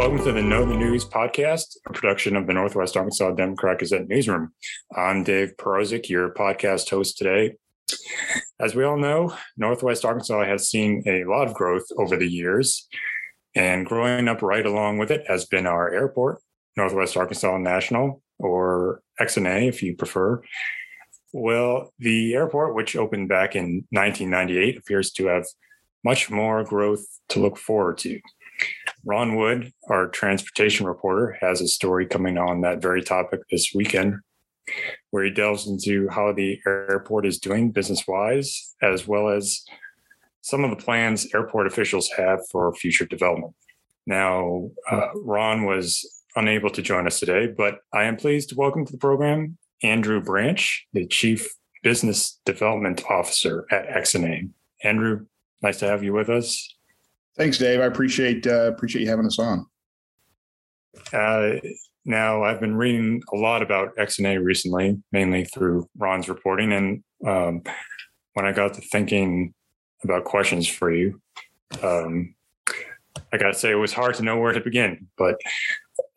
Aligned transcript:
Welcome 0.00 0.24
to 0.24 0.32
the 0.32 0.40
Know 0.40 0.64
the 0.64 0.78
News 0.78 1.04
podcast, 1.04 1.76
a 1.86 1.92
production 1.92 2.34
of 2.34 2.46
the 2.46 2.54
Northwest 2.54 2.96
Arkansas 2.96 3.32
Democrat 3.32 3.80
Gazette 3.80 4.08
newsroom. 4.08 4.50
I'm 4.96 5.24
Dave 5.24 5.58
Perozik, 5.58 6.08
your 6.08 6.32
podcast 6.32 6.88
host 6.88 7.18
today. 7.18 7.56
As 8.58 8.74
we 8.74 8.82
all 8.82 8.96
know, 8.96 9.36
Northwest 9.58 10.06
Arkansas 10.06 10.46
has 10.46 10.70
seen 10.70 11.02
a 11.06 11.24
lot 11.24 11.48
of 11.48 11.52
growth 11.52 11.84
over 11.98 12.16
the 12.16 12.26
years, 12.26 12.88
and 13.54 13.84
growing 13.84 14.26
up 14.26 14.40
right 14.40 14.64
along 14.64 14.96
with 14.96 15.10
it 15.10 15.26
has 15.28 15.44
been 15.44 15.66
our 15.66 15.92
airport, 15.92 16.38
Northwest 16.78 17.18
Arkansas 17.18 17.58
National, 17.58 18.22
or 18.38 19.02
XNA 19.20 19.68
if 19.68 19.82
you 19.82 19.94
prefer. 19.96 20.40
Well, 21.34 21.92
the 21.98 22.32
airport, 22.32 22.74
which 22.74 22.96
opened 22.96 23.28
back 23.28 23.54
in 23.54 23.84
1998, 23.90 24.78
appears 24.78 25.10
to 25.12 25.26
have 25.26 25.44
much 26.02 26.30
more 26.30 26.64
growth 26.64 27.04
to 27.28 27.40
look 27.40 27.58
forward 27.58 27.98
to. 27.98 28.18
Ron 29.04 29.36
Wood, 29.36 29.72
our 29.88 30.08
transportation 30.08 30.86
reporter, 30.86 31.36
has 31.40 31.60
a 31.60 31.68
story 31.68 32.06
coming 32.06 32.38
on 32.38 32.60
that 32.60 32.82
very 32.82 33.02
topic 33.02 33.40
this 33.50 33.72
weekend, 33.74 34.16
where 35.10 35.24
he 35.24 35.30
delves 35.30 35.66
into 35.66 36.08
how 36.08 36.32
the 36.32 36.60
airport 36.66 37.26
is 37.26 37.38
doing 37.38 37.70
business 37.70 38.06
wise, 38.06 38.74
as 38.82 39.06
well 39.06 39.28
as 39.28 39.64
some 40.42 40.64
of 40.64 40.70
the 40.70 40.82
plans 40.82 41.26
airport 41.34 41.66
officials 41.66 42.10
have 42.16 42.40
for 42.50 42.74
future 42.74 43.06
development. 43.06 43.54
Now, 44.06 44.70
uh, 44.90 45.08
Ron 45.14 45.64
was 45.64 46.24
unable 46.36 46.70
to 46.70 46.82
join 46.82 47.06
us 47.06 47.20
today, 47.20 47.46
but 47.46 47.78
I 47.92 48.04
am 48.04 48.16
pleased 48.16 48.50
to 48.50 48.56
welcome 48.56 48.84
to 48.86 48.92
the 48.92 48.98
program 48.98 49.58
Andrew 49.82 50.20
Branch, 50.20 50.86
the 50.92 51.06
Chief 51.06 51.54
Business 51.82 52.38
Development 52.44 53.02
Officer 53.10 53.66
at 53.70 53.88
XNA. 53.88 54.50
Andrew, 54.84 55.26
nice 55.62 55.78
to 55.78 55.86
have 55.86 56.02
you 56.02 56.12
with 56.12 56.28
us. 56.28 56.74
Thanks, 57.36 57.58
Dave. 57.58 57.80
I 57.80 57.84
appreciate 57.84 58.46
uh, 58.46 58.72
appreciate 58.72 59.02
you 59.02 59.08
having 59.08 59.26
us 59.26 59.38
on. 59.38 59.66
Uh, 61.12 61.56
now, 62.04 62.42
I've 62.42 62.60
been 62.60 62.76
reading 62.76 63.22
a 63.32 63.36
lot 63.36 63.62
about 63.62 63.94
XNA 63.96 64.42
recently, 64.42 65.00
mainly 65.12 65.44
through 65.44 65.88
Ron's 65.96 66.28
reporting, 66.28 66.72
and 66.72 67.04
um, 67.26 67.62
when 68.34 68.46
I 68.46 68.52
got 68.52 68.74
to 68.74 68.80
thinking 68.80 69.54
about 70.02 70.24
questions 70.24 70.66
for 70.66 70.92
you, 70.92 71.20
um, 71.82 72.34
I 73.32 73.38
got 73.38 73.48
to 73.48 73.54
say 73.54 73.70
it 73.70 73.74
was 73.74 73.92
hard 73.92 74.14
to 74.16 74.22
know 74.22 74.38
where 74.38 74.52
to 74.52 74.60
begin. 74.60 75.08
But 75.16 75.36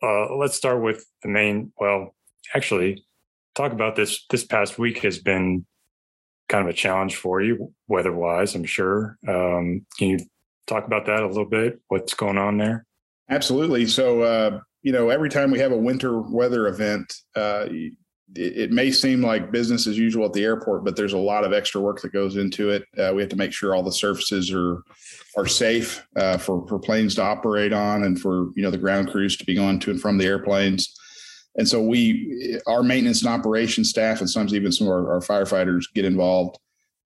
uh, 0.02 0.34
let's 0.36 0.56
start 0.56 0.82
with 0.82 1.04
the 1.22 1.28
main. 1.28 1.72
Well, 1.78 2.14
actually, 2.54 3.04
talk 3.54 3.72
about 3.72 3.94
this. 3.94 4.24
This 4.30 4.44
past 4.44 4.78
week 4.78 4.98
has 4.98 5.18
been 5.18 5.66
kind 6.48 6.66
of 6.66 6.74
a 6.74 6.76
challenge 6.76 7.16
for 7.16 7.40
you, 7.40 7.72
weather-wise. 7.88 8.54
I'm 8.54 8.64
sure. 8.64 9.16
Um, 9.26 9.86
can 9.98 10.08
you 10.08 10.18
talk 10.66 10.86
about 10.86 11.06
that 11.06 11.22
a 11.22 11.26
little 11.26 11.44
bit? 11.44 11.80
What's 11.88 12.14
going 12.14 12.38
on 12.38 12.58
there? 12.58 12.86
Absolutely. 13.30 13.86
So, 13.86 14.22
uh, 14.22 14.60
you 14.82 14.92
know, 14.92 15.08
every 15.08 15.30
time 15.30 15.50
we 15.50 15.58
have 15.58 15.72
a 15.72 15.76
winter 15.76 16.20
weather 16.20 16.68
event, 16.68 17.12
uh, 17.34 17.66
it, 18.34 18.70
may 18.70 18.90
seem 18.90 19.22
like 19.22 19.52
business 19.52 19.86
as 19.86 19.98
usual 19.98 20.26
at 20.26 20.32
the 20.32 20.44
airport, 20.44 20.84
but 20.84 20.96
there's 20.96 21.12
a 21.12 21.18
lot 21.18 21.44
of 21.44 21.52
extra 21.52 21.80
work 21.80 22.00
that 22.02 22.12
goes 22.12 22.36
into 22.36 22.70
it. 22.70 22.84
Uh, 22.98 23.12
we 23.14 23.22
have 23.22 23.30
to 23.30 23.36
make 23.36 23.52
sure 23.52 23.74
all 23.74 23.82
the 23.82 23.92
surfaces 23.92 24.52
are 24.52 24.82
are 25.36 25.46
safe 25.46 26.06
uh, 26.16 26.36
for 26.36 26.66
for 26.66 26.78
planes 26.78 27.14
to 27.14 27.22
operate 27.22 27.72
on, 27.72 28.02
and 28.04 28.20
for 28.20 28.50
you 28.56 28.62
know 28.62 28.70
the 28.70 28.78
ground 28.78 29.10
crews 29.10 29.36
to 29.36 29.44
be 29.44 29.54
going 29.54 29.78
to 29.80 29.90
and 29.90 30.00
from 30.00 30.18
the 30.18 30.26
airplanes. 30.26 30.94
And 31.56 31.68
so 31.68 31.80
we, 31.80 32.60
our 32.66 32.82
maintenance 32.82 33.22
and 33.22 33.32
operations 33.32 33.90
staff, 33.90 34.20
and 34.20 34.28
sometimes 34.28 34.54
even 34.54 34.72
some 34.72 34.88
of 34.88 34.92
our, 34.92 35.14
our 35.14 35.20
firefighters 35.20 35.84
get 35.94 36.04
involved 36.04 36.58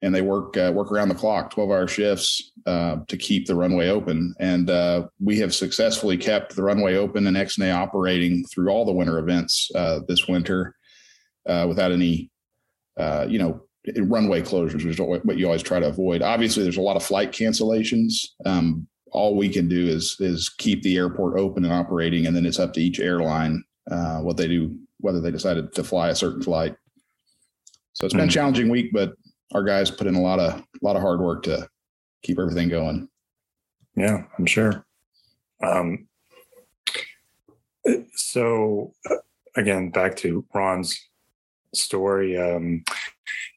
and 0.03 0.15
they 0.15 0.23
work 0.23 0.57
uh, 0.57 0.73
work 0.75 0.93
around 0.93 1.09
the 1.09 1.15
clock, 1.15 1.51
twelve 1.51 1.71
hour 1.71 1.89
shifts 1.89 2.53
uh, 2.67 2.99
to 3.09 3.17
keep 3.17 3.47
the 3.47 3.55
runway 3.55 3.89
open. 3.89 4.35
And 4.39 4.71
uh, 4.71 5.09
we 5.21 5.39
have 5.41 5.55
successfully 5.55 6.17
kept 6.17 6.55
the 6.55 6.63
runway 6.63 6.97
open 6.97 7.27
and 7.27 7.37
XNA 7.37 7.75
operating 7.75 8.45
through 8.45 8.69
all 8.71 8.85
the 8.85 8.93
winter 8.93 9.19
events 9.19 9.71
uh, 9.75 10.01
this 10.07 10.29
winter 10.29 10.75
uh, 11.47 11.67
without 11.69 11.91
any, 11.91 12.31
uh, 12.97 13.27
you 13.29 13.39
know, 13.39 13.63
runway 13.97 14.43
closures, 14.43 14.85
which 14.85 14.85
is 14.85 15.01
what 15.01 15.39
you 15.39 15.47
always 15.47 15.63
try 15.63 15.81
to 15.81 15.89
avoid. 15.89 16.23
Obviously, 16.23 16.63
there's 16.63 16.77
a 16.77 16.83
lot 16.83 16.97
of 16.97 17.03
flight 17.03 17.33
cancellations. 17.33 18.13
Um, 18.47 18.87
all 19.11 19.37
we 19.37 19.49
can 19.49 19.69
do 19.69 19.89
is 19.89 20.17
is 20.21 20.49
keep 20.49 20.83
the 20.83 20.97
airport 20.97 21.39
open 21.39 21.65
and 21.65 21.73
operating, 21.73 22.27
and 22.27 22.37
then 22.37 22.47
it's 22.47 22.59
up 22.59 22.73
to 22.75 22.81
each 22.81 23.01
airline 23.01 23.65
what 24.21 24.37
they 24.37 24.47
do, 24.47 24.77
whether 24.99 25.21
they 25.21 25.31
decided 25.31 25.73
to 25.73 25.83
fly 25.83 26.11
a 26.11 26.15
certain 26.15 26.43
flight. 26.43 26.77
So 27.95 28.05
it's 28.05 28.15
been 28.15 28.29
a 28.29 28.31
challenging 28.31 28.69
week, 28.69 28.91
but 28.93 29.15
our 29.55 29.63
guys 29.63 29.91
put 29.91 30.07
in 30.07 30.15
a 30.15 30.21
lot 30.21 30.39
of 30.39 30.61
a 30.61 30.65
lot 30.83 30.97
of 30.97 31.03
hard 31.03 31.21
work 31.21 31.43
to 31.45 31.69
keep 32.23 32.39
everything 32.39 32.69
going. 32.69 33.09
Yeah, 33.97 34.25
I'm 34.39 34.47
sure. 34.47 34.85
Um, 35.63 36.09
so 38.15 38.93
again, 39.57 39.91
back 39.91 40.17
to 40.17 40.45
Ron's 40.55 41.09
story. 41.75 42.37
Um, 42.37 42.85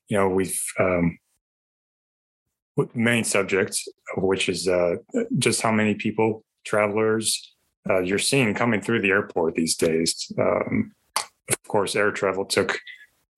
you 0.08 0.18
know, 0.18 0.30
we've 0.30 0.60
um, 0.80 1.18
main 2.96 3.24
subject 3.24 3.78
which 4.18 4.50
is 4.50 4.68
uh, 4.68 4.96
just 5.38 5.62
how 5.62 5.72
many 5.72 5.96
people, 5.96 6.44
travelers, 6.64 7.56
uh, 7.90 8.00
you're 8.00 8.20
seeing 8.20 8.54
coming 8.54 8.82
through 8.82 9.02
the 9.02 9.10
airport 9.10 9.56
these 9.56 9.76
days. 9.76 10.32
Um, 10.38 10.94
of 11.18 11.64
course, 11.68 11.96
air 11.96 12.12
travel 12.12 12.46
took 12.46 12.80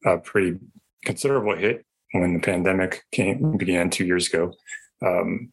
a 0.06 0.18
pretty 0.18 0.59
considerable 1.06 1.56
hit 1.56 1.85
when 2.13 2.34
the 2.34 2.40
pandemic 2.40 3.03
came 3.12 3.57
began 3.57 3.90
two 3.90 4.06
years 4.06 4.28
ago. 4.28 4.53
Um, 5.06 5.51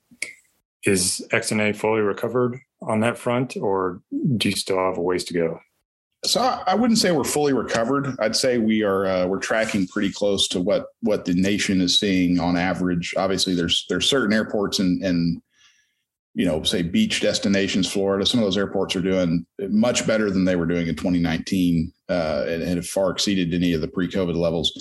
is 0.84 1.26
XNA 1.30 1.76
fully 1.76 2.00
recovered 2.00 2.58
on 2.82 3.00
that 3.00 3.18
front, 3.18 3.56
or 3.56 4.00
do 4.36 4.48
you 4.48 4.56
still 4.56 4.78
have 4.78 4.96
a 4.96 5.02
ways 5.02 5.24
to 5.24 5.34
go? 5.34 5.60
So 6.24 6.40
I 6.40 6.74
wouldn't 6.74 6.98
say 6.98 7.12
we're 7.12 7.24
fully 7.24 7.54
recovered. 7.54 8.14
I'd 8.18 8.36
say 8.36 8.58
we 8.58 8.82
are 8.82 9.06
uh, 9.06 9.26
we're 9.26 9.38
tracking 9.38 9.86
pretty 9.86 10.12
close 10.12 10.48
to 10.48 10.60
what 10.60 10.86
what 11.00 11.24
the 11.24 11.34
nation 11.34 11.80
is 11.80 11.98
seeing 11.98 12.38
on 12.38 12.56
average. 12.56 13.14
Obviously, 13.16 13.54
there's 13.54 13.86
there's 13.88 14.08
certain 14.08 14.34
airports 14.34 14.78
and 14.78 15.02
and 15.02 15.40
you 16.34 16.44
know 16.44 16.62
say 16.62 16.82
beach 16.82 17.22
destinations, 17.22 17.90
Florida. 17.90 18.26
Some 18.26 18.40
of 18.40 18.44
those 18.44 18.58
airports 18.58 18.94
are 18.96 19.00
doing 19.00 19.46
much 19.58 20.06
better 20.06 20.30
than 20.30 20.44
they 20.44 20.56
were 20.56 20.66
doing 20.66 20.88
in 20.88 20.94
2019 20.94 21.90
uh, 22.10 22.44
and, 22.46 22.62
and 22.62 22.76
have 22.76 22.86
far 22.86 23.10
exceeded 23.10 23.54
any 23.54 23.72
of 23.72 23.80
the 23.80 23.88
pre-COVID 23.88 24.36
levels 24.36 24.72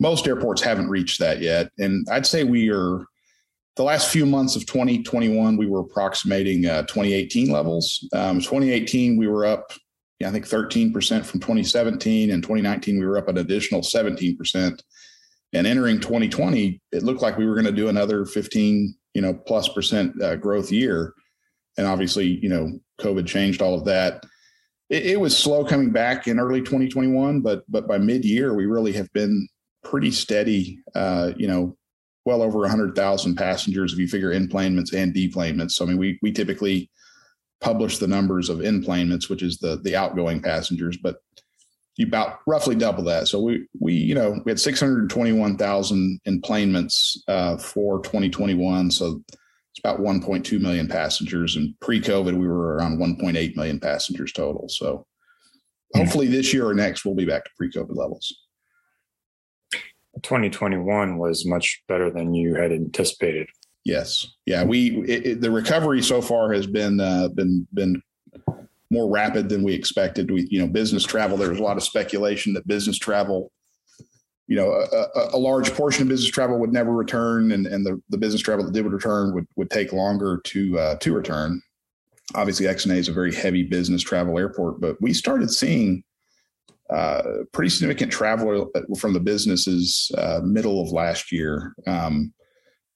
most 0.00 0.26
airports 0.26 0.62
haven't 0.62 0.88
reached 0.88 1.18
that 1.20 1.40
yet. 1.40 1.70
And 1.78 2.06
I'd 2.10 2.26
say 2.26 2.44
we 2.44 2.70
are 2.70 3.06
the 3.76 3.82
last 3.82 4.10
few 4.10 4.24
months 4.24 4.56
of 4.56 4.64
2021, 4.66 5.56
we 5.56 5.66
were 5.66 5.80
approximating 5.80 6.64
uh, 6.64 6.82
2018 6.82 7.50
levels. 7.50 8.08
Um, 8.14 8.40
2018, 8.40 9.18
we 9.18 9.28
were 9.28 9.44
up, 9.44 9.72
yeah, 10.18 10.28
I 10.28 10.32
think 10.32 10.46
13% 10.46 10.92
from 11.24 11.40
2017. 11.40 12.30
And 12.30 12.42
2019, 12.42 12.98
we 12.98 13.06
were 13.06 13.18
up 13.18 13.28
an 13.28 13.36
additional 13.36 13.82
17%. 13.82 14.80
And 15.52 15.66
entering 15.66 16.00
2020, 16.00 16.80
it 16.92 17.02
looked 17.02 17.20
like 17.20 17.36
we 17.36 17.46
were 17.46 17.54
going 17.54 17.66
to 17.66 17.72
do 17.72 17.88
another 17.88 18.24
15, 18.24 18.94
you 19.14 19.22
know, 19.22 19.34
plus 19.34 19.68
percent 19.68 20.20
uh, 20.22 20.36
growth 20.36 20.72
year. 20.72 21.12
And 21.76 21.86
obviously, 21.86 22.26
you 22.42 22.48
know, 22.48 22.78
COVID 23.00 23.26
changed 23.26 23.60
all 23.60 23.74
of 23.74 23.84
that. 23.84 24.24
It, 24.88 25.04
it 25.06 25.20
was 25.20 25.36
slow 25.36 25.64
coming 25.64 25.90
back 25.90 26.26
in 26.26 26.40
early 26.40 26.62
2021, 26.62 27.42
but 27.42 27.62
but 27.68 27.86
by 27.86 27.98
mid 27.98 28.24
year, 28.24 28.54
we 28.54 28.64
really 28.64 28.92
have 28.92 29.12
been 29.12 29.46
pretty 29.90 30.10
steady, 30.10 30.80
uh, 30.94 31.32
you 31.36 31.46
know, 31.46 31.76
well 32.24 32.42
over 32.42 32.58
100,000 32.60 33.36
passengers 33.36 33.92
if 33.92 33.98
you 33.98 34.08
figure 34.08 34.32
enplanements 34.32 34.92
and 34.92 35.14
deplanements. 35.14 35.72
So, 35.72 35.84
I 35.84 35.88
mean, 35.88 35.98
we, 35.98 36.18
we 36.22 36.32
typically 36.32 36.90
publish 37.60 37.98
the 37.98 38.08
numbers 38.08 38.48
of 38.48 38.58
enplanements, 38.58 39.30
which 39.30 39.42
is 39.42 39.58
the, 39.58 39.76
the 39.82 39.96
outgoing 39.96 40.42
passengers, 40.42 40.96
but 40.96 41.16
you 41.96 42.06
about 42.06 42.40
roughly 42.46 42.74
double 42.74 43.04
that. 43.04 43.28
So 43.28 43.40
we, 43.40 43.66
we, 43.80 43.94
you 43.94 44.14
know, 44.14 44.40
we 44.44 44.50
had 44.50 44.60
621,000 44.60 46.20
enplanements 46.28 47.16
uh, 47.28 47.56
for 47.56 48.02
2021. 48.02 48.90
So 48.90 49.22
it's 49.28 49.78
about 49.78 50.00
1.2 50.00 50.60
million 50.60 50.88
passengers. 50.88 51.56
And 51.56 51.74
pre-COVID, 51.80 52.34
we 52.34 52.46
were 52.46 52.74
around 52.74 52.98
1.8 52.98 53.56
million 53.56 53.80
passengers 53.80 54.32
total. 54.32 54.68
So 54.68 55.06
hmm. 55.94 56.00
hopefully 56.00 56.26
this 56.26 56.52
year 56.52 56.68
or 56.68 56.74
next, 56.74 57.04
we'll 57.04 57.14
be 57.14 57.24
back 57.24 57.44
to 57.44 57.50
pre-COVID 57.56 57.96
levels. 57.96 58.45
2021 60.22 61.18
was 61.18 61.46
much 61.46 61.82
better 61.88 62.10
than 62.10 62.34
you 62.34 62.54
had 62.54 62.72
anticipated. 62.72 63.48
Yes, 63.84 64.26
yeah, 64.46 64.64
we 64.64 64.98
it, 65.06 65.26
it, 65.26 65.40
the 65.40 65.50
recovery 65.50 66.02
so 66.02 66.20
far 66.20 66.52
has 66.52 66.66
been 66.66 66.98
uh, 66.98 67.28
been 67.28 67.66
been 67.72 68.02
more 68.90 69.08
rapid 69.08 69.48
than 69.48 69.62
we 69.62 69.74
expected. 69.74 70.30
We 70.30 70.48
you 70.50 70.58
know 70.58 70.66
business 70.66 71.04
travel 71.04 71.36
there 71.36 71.50
was 71.50 71.60
a 71.60 71.62
lot 71.62 71.76
of 71.76 71.84
speculation 71.84 72.52
that 72.54 72.66
business 72.66 72.98
travel, 72.98 73.52
you 74.48 74.56
know, 74.56 74.72
a, 74.72 75.36
a 75.36 75.38
large 75.38 75.72
portion 75.72 76.02
of 76.02 76.08
business 76.08 76.30
travel 76.30 76.58
would 76.58 76.72
never 76.72 76.90
return, 76.90 77.52
and 77.52 77.66
and 77.66 77.86
the, 77.86 78.02
the 78.08 78.18
business 78.18 78.42
travel 78.42 78.64
that 78.64 78.72
did 78.72 78.84
return 78.86 79.32
would 79.34 79.46
would 79.54 79.70
take 79.70 79.92
longer 79.92 80.40
to 80.44 80.78
uh, 80.78 80.96
to 80.96 81.14
return. 81.14 81.62
Obviously, 82.34 82.66
XNA 82.66 82.96
is 82.96 83.08
a 83.08 83.12
very 83.12 83.32
heavy 83.32 83.62
business 83.62 84.02
travel 84.02 84.36
airport, 84.36 84.80
but 84.80 85.00
we 85.00 85.12
started 85.12 85.48
seeing 85.48 86.02
uh, 86.90 87.22
pretty 87.52 87.70
significant 87.70 88.12
travel 88.12 88.70
from 88.98 89.12
the 89.12 89.20
businesses 89.20 90.10
uh, 90.16 90.40
middle 90.44 90.80
of 90.80 90.92
last 90.92 91.32
year. 91.32 91.74
Um, 91.86 92.32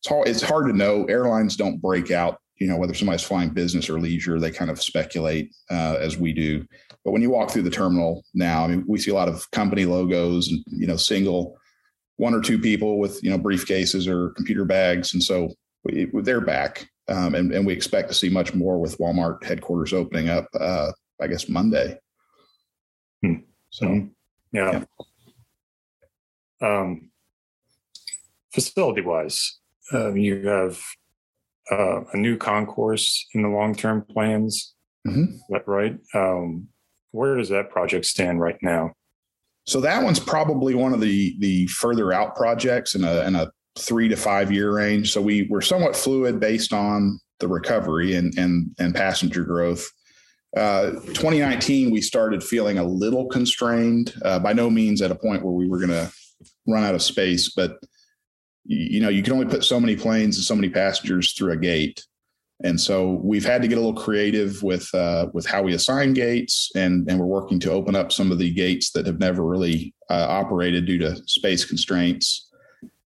it's 0.01 0.09
hard, 0.09 0.29
it's 0.29 0.43
hard 0.43 0.67
to 0.67 0.77
know. 0.77 1.05
Airlines 1.05 1.57
don't 1.57 1.81
break 1.81 2.11
out, 2.11 2.41
you 2.57 2.69
know, 2.69 2.77
whether 2.77 2.95
somebody's 2.95 3.23
flying 3.23 3.51
business 3.51 3.91
or 3.91 4.01
leisure, 4.01 4.39
they 4.39 4.51
kind 4.51 4.71
of 4.71 4.81
speculate 4.81 5.53
uh, 5.71 5.97
as 6.01 6.17
we 6.17 6.33
do. 6.33 6.65
But 7.05 7.13
when 7.13 7.23
you 7.23 7.31
walk 7.31 7.51
through 7.51 7.63
the 7.63 7.71
terminal 7.71 8.25
now, 8.35 8.65
I 8.65 8.69
mean, 8.69 8.85
we 8.87 8.99
see 8.99 9.11
a 9.11 9.15
lot 9.15 9.29
of 9.29 9.51
company 9.51 9.85
logos 9.85 10.49
and 10.49 10.63
you 10.69 10.87
know, 10.87 10.97
single 10.97 11.57
one 12.17 12.35
or 12.35 12.41
two 12.41 12.59
people 12.59 12.99
with 12.99 13.23
you 13.23 13.31
know 13.31 13.39
briefcases 13.39 14.07
or 14.07 14.31
computer 14.31 14.65
bags, 14.65 15.15
and 15.15 15.23
so 15.23 15.49
we, 15.85 16.07
they're 16.23 16.43
back, 16.43 16.87
um, 17.09 17.35
and, 17.35 17.53
and 17.53 17.67
we 17.67 17.73
expect 17.73 18.09
to 18.09 18.15
see 18.15 18.29
much 18.29 18.55
more 18.55 18.79
with 18.79 18.99
Walmart 18.99 19.43
headquarters 19.43 19.95
opening 19.95 20.29
up. 20.29 20.47
Uh, 20.59 20.93
I 21.21 21.27
guess 21.27 21.49
Monday. 21.49 21.99
So, 23.71 23.87
mm-hmm. 23.87 24.07
yeah. 24.53 24.85
yeah. 26.61 26.81
Um, 26.81 27.11
facility 28.53 29.01
wise, 29.01 29.59
um, 29.93 30.17
you 30.17 30.47
have 30.47 30.81
uh, 31.71 32.03
a 32.13 32.17
new 32.17 32.37
concourse 32.37 33.27
in 33.35 33.43
the 33.43 33.49
long 33.49 33.75
term 33.75 34.03
plans. 34.03 34.75
Mm-hmm. 35.07 35.37
That 35.49 35.67
right? 35.67 35.97
Um, 36.15 36.69
where 37.13 37.37
does 37.37 37.49
that 37.49 37.71
project 37.71 38.05
stand 38.05 38.41
right 38.41 38.59
now? 38.63 38.93
So 39.67 39.81
that 39.81 40.03
one's 40.03 40.21
probably 40.21 40.75
one 40.75 40.93
of 40.93 41.01
the 41.01 41.37
the 41.39 41.67
further 41.69 42.13
out 42.13 42.37
projects 42.37 42.95
in 42.95 43.05
a 43.05 43.27
in 43.27 43.37
a 43.37 43.51
three 43.79 44.09
to 44.09 44.17
five 44.17 44.51
year 44.53 44.75
range. 44.75 45.13
So 45.13 45.21
we 45.21 45.47
we're 45.49 45.61
somewhat 45.61 45.97
fluid 45.97 46.41
based 46.41 46.73
on 46.73 47.19
the 47.39 47.49
recovery 47.49 48.17
and 48.17 48.37
and 48.37 48.75
and 48.79 48.95
passenger 48.95 49.45
growth. 49.45 49.89
Uh, 50.57 50.91
2019, 50.91 51.91
we 51.91 52.01
started 52.01 52.43
feeling 52.43 52.79
a 52.79 52.85
little 52.85 53.27
constrained. 53.27 54.15
Uh, 54.25 54.39
by 54.39 54.53
no 54.53 54.69
means 54.69 55.01
at 55.01 55.11
a 55.11 55.15
point 55.15 55.45
where 55.45 55.55
we 55.55 55.69
were 55.69 55.79
going 55.79 55.91
to 55.91 56.11
run 56.67 56.85
out 56.85 56.95
of 56.95 57.03
space, 57.03 57.53
but 57.55 57.79
you 58.65 59.01
know 59.01 59.09
you 59.09 59.23
can 59.23 59.33
only 59.33 59.47
put 59.47 59.65
so 59.65 59.81
many 59.81 59.97
planes 59.97 60.37
and 60.37 60.45
so 60.45 60.55
many 60.55 60.69
passengers 60.69 61.33
through 61.33 61.53
a 61.53 61.57
gate 61.57 62.05
and 62.63 62.79
so 62.79 63.19
we've 63.23 63.45
had 63.45 63.63
to 63.63 63.69
get 63.69 63.79
a 63.79 63.81
little 63.81 64.01
creative 64.01 64.63
with 64.63 64.89
uh, 64.95 65.27
with 65.33 65.47
how 65.47 65.63
we 65.63 65.75
assign 65.75 66.13
gates 66.13 66.71
and 66.77 67.09
and 67.11 67.19
we're 67.19 67.27
working 67.27 67.59
to 67.59 67.73
open 67.73 67.97
up 67.97 68.13
some 68.13 68.31
of 68.31 68.39
the 68.39 68.53
gates 68.53 68.93
that 68.93 69.07
have 69.07 69.19
never 69.19 69.45
really 69.45 69.95
uh, 70.11 70.27
operated 70.29 70.87
due 70.87 70.99
to 70.99 71.17
space 71.27 71.65
constraints 71.65 72.51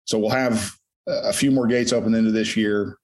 so 0.07 0.19
we'll 0.19 0.31
have 0.31 0.73
a 1.07 1.33
few 1.33 1.51
more 1.51 1.67
gates 1.67 1.93
open 1.93 2.15
into 2.15 2.31
this 2.31 2.57
year 2.57 2.99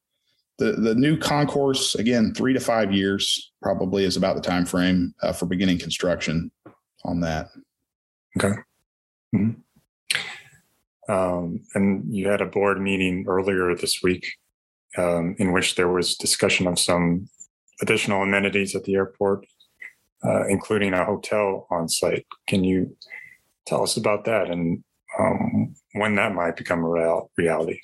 the 0.61 0.73
the 0.73 0.95
new 0.95 1.17
concourse 1.17 1.97
again 1.97 2.33
three 2.35 2.53
to 2.53 2.61
five 2.61 2.93
years 2.93 3.53
probably 3.61 4.05
is 4.05 4.17
about 4.17 4.37
the 4.37 4.43
time 4.43 4.65
frame 4.65 5.12
uh, 5.23 5.33
for 5.33 5.47
beginning 5.47 5.79
construction 5.79 6.51
on 7.05 7.21
that 7.21 7.49
okay 8.37 8.55
mm-hmm. 9.35 9.51
Um, 11.11 11.62
and 11.75 12.05
you 12.15 12.29
had 12.29 12.41
a 12.41 12.47
board 12.47 12.81
meeting 12.81 13.25
earlier 13.27 13.75
this 13.75 14.01
week 14.01 14.25
um, 14.97 15.35
in 15.39 15.53
which 15.53 15.75
there 15.75 15.89
was 15.89 16.15
discussion 16.15 16.69
of 16.69 16.79
some 16.79 17.29
additional 17.83 18.23
amenities 18.23 18.77
at 18.77 18.85
the 18.85 18.95
airport, 18.95 19.45
uh, 20.25 20.47
including 20.47 20.93
a 20.93 21.05
hotel 21.05 21.67
on 21.71 21.89
site. 21.89 22.27
Can 22.47 22.62
you 22.62 22.97
tell 23.67 23.83
us 23.83 23.97
about 23.97 24.25
that 24.27 24.51
and 24.51 24.85
um, 25.19 25.75
when 25.95 26.15
that 26.15 26.33
might 26.33 26.57
become 26.57 26.85
a 26.85 26.89
real, 26.89 27.31
reality? 27.37 27.81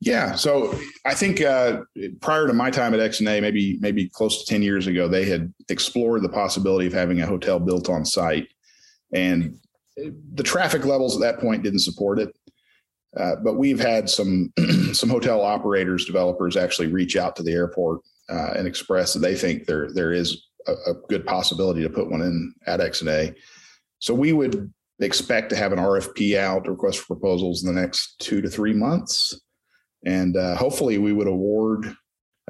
Yeah, 0.00 0.36
so 0.36 0.78
I 1.04 1.14
think 1.14 1.40
uh, 1.40 1.80
prior 2.20 2.46
to 2.46 2.52
my 2.52 2.70
time 2.70 2.94
at 2.94 3.00
XNA, 3.00 3.40
maybe 3.40 3.78
maybe 3.80 4.08
close 4.08 4.44
to 4.44 4.46
ten 4.46 4.62
years 4.62 4.86
ago, 4.86 5.08
they 5.08 5.24
had 5.24 5.52
explored 5.68 6.22
the 6.22 6.28
possibility 6.28 6.86
of 6.86 6.92
having 6.92 7.20
a 7.20 7.26
hotel 7.26 7.58
built 7.58 7.88
on 7.88 8.04
site, 8.04 8.46
and 9.12 9.58
the 10.34 10.44
traffic 10.44 10.84
levels 10.84 11.16
at 11.16 11.20
that 11.20 11.40
point 11.40 11.64
didn't 11.64 11.80
support 11.80 12.20
it. 12.20 12.36
Uh, 13.16 13.36
but 13.42 13.54
we've 13.54 13.80
had 13.80 14.08
some 14.08 14.52
some 14.92 15.08
hotel 15.08 15.40
operators, 15.40 16.04
developers 16.04 16.56
actually 16.56 16.88
reach 16.88 17.16
out 17.16 17.34
to 17.34 17.42
the 17.42 17.52
airport 17.52 18.00
uh, 18.28 18.52
and 18.56 18.68
express 18.68 19.12
that 19.12 19.20
they 19.20 19.34
think 19.34 19.64
there 19.64 19.90
there 19.92 20.12
is 20.12 20.46
a, 20.66 20.72
a, 20.72 20.94
good 21.08 21.26
possibility 21.26 21.82
to 21.82 21.90
put 21.90 22.10
one 22.10 22.20
in 22.20 22.54
at 22.66 22.80
XNA. 22.80 23.34
So 23.98 24.14
we 24.14 24.32
would 24.32 24.72
expect 25.00 25.50
to 25.50 25.56
have 25.56 25.72
an 25.72 25.78
RFP 25.78 26.36
out, 26.36 26.68
request 26.68 26.98
for 26.98 27.06
proposals, 27.06 27.64
in 27.64 27.74
the 27.74 27.80
next 27.80 28.16
two 28.20 28.40
to 28.42 28.48
three 28.48 28.74
months, 28.74 29.40
and 30.04 30.36
uh, 30.36 30.56
hopefully 30.56 30.98
we 30.98 31.12
would 31.12 31.26
award. 31.26 31.94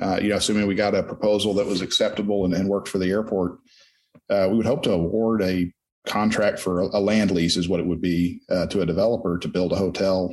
Uh, 0.00 0.18
you 0.22 0.28
know, 0.28 0.36
assuming 0.36 0.66
we 0.66 0.76
got 0.76 0.94
a 0.94 1.02
proposal 1.02 1.52
that 1.54 1.66
was 1.66 1.80
acceptable 1.80 2.44
and, 2.44 2.54
and 2.54 2.68
worked 2.68 2.88
for 2.88 2.98
the 2.98 3.10
airport, 3.10 3.58
uh, 4.30 4.46
we 4.48 4.56
would 4.56 4.66
hope 4.66 4.82
to 4.82 4.92
award 4.92 5.42
a 5.42 5.72
contract 6.06 6.58
for 6.60 6.82
a, 6.82 6.86
a 6.92 7.00
land 7.00 7.32
lease, 7.32 7.56
is 7.56 7.68
what 7.68 7.80
it 7.80 7.86
would 7.86 8.00
be 8.00 8.40
to 8.70 8.80
a 8.80 8.86
developer 8.86 9.38
to 9.38 9.48
build 9.48 9.72
a 9.72 9.76
hotel 9.76 10.32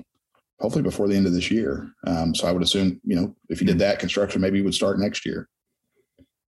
hopefully 0.59 0.83
before 0.83 1.07
the 1.07 1.15
end 1.15 1.25
of 1.25 1.33
this 1.33 1.51
year. 1.51 1.91
Um, 2.07 2.33
so 2.33 2.47
I 2.47 2.51
would 2.51 2.63
assume, 2.63 3.00
you 3.03 3.15
know, 3.15 3.35
if 3.50 3.59
you 3.59 3.68
did 3.68 3.79
that 3.79 4.00
construction, 4.00 4.41
maybe 4.41 4.57
you 4.57 4.63
would 4.63 4.73
start 4.73 5.00
next 5.00 5.25
year. 5.25 5.50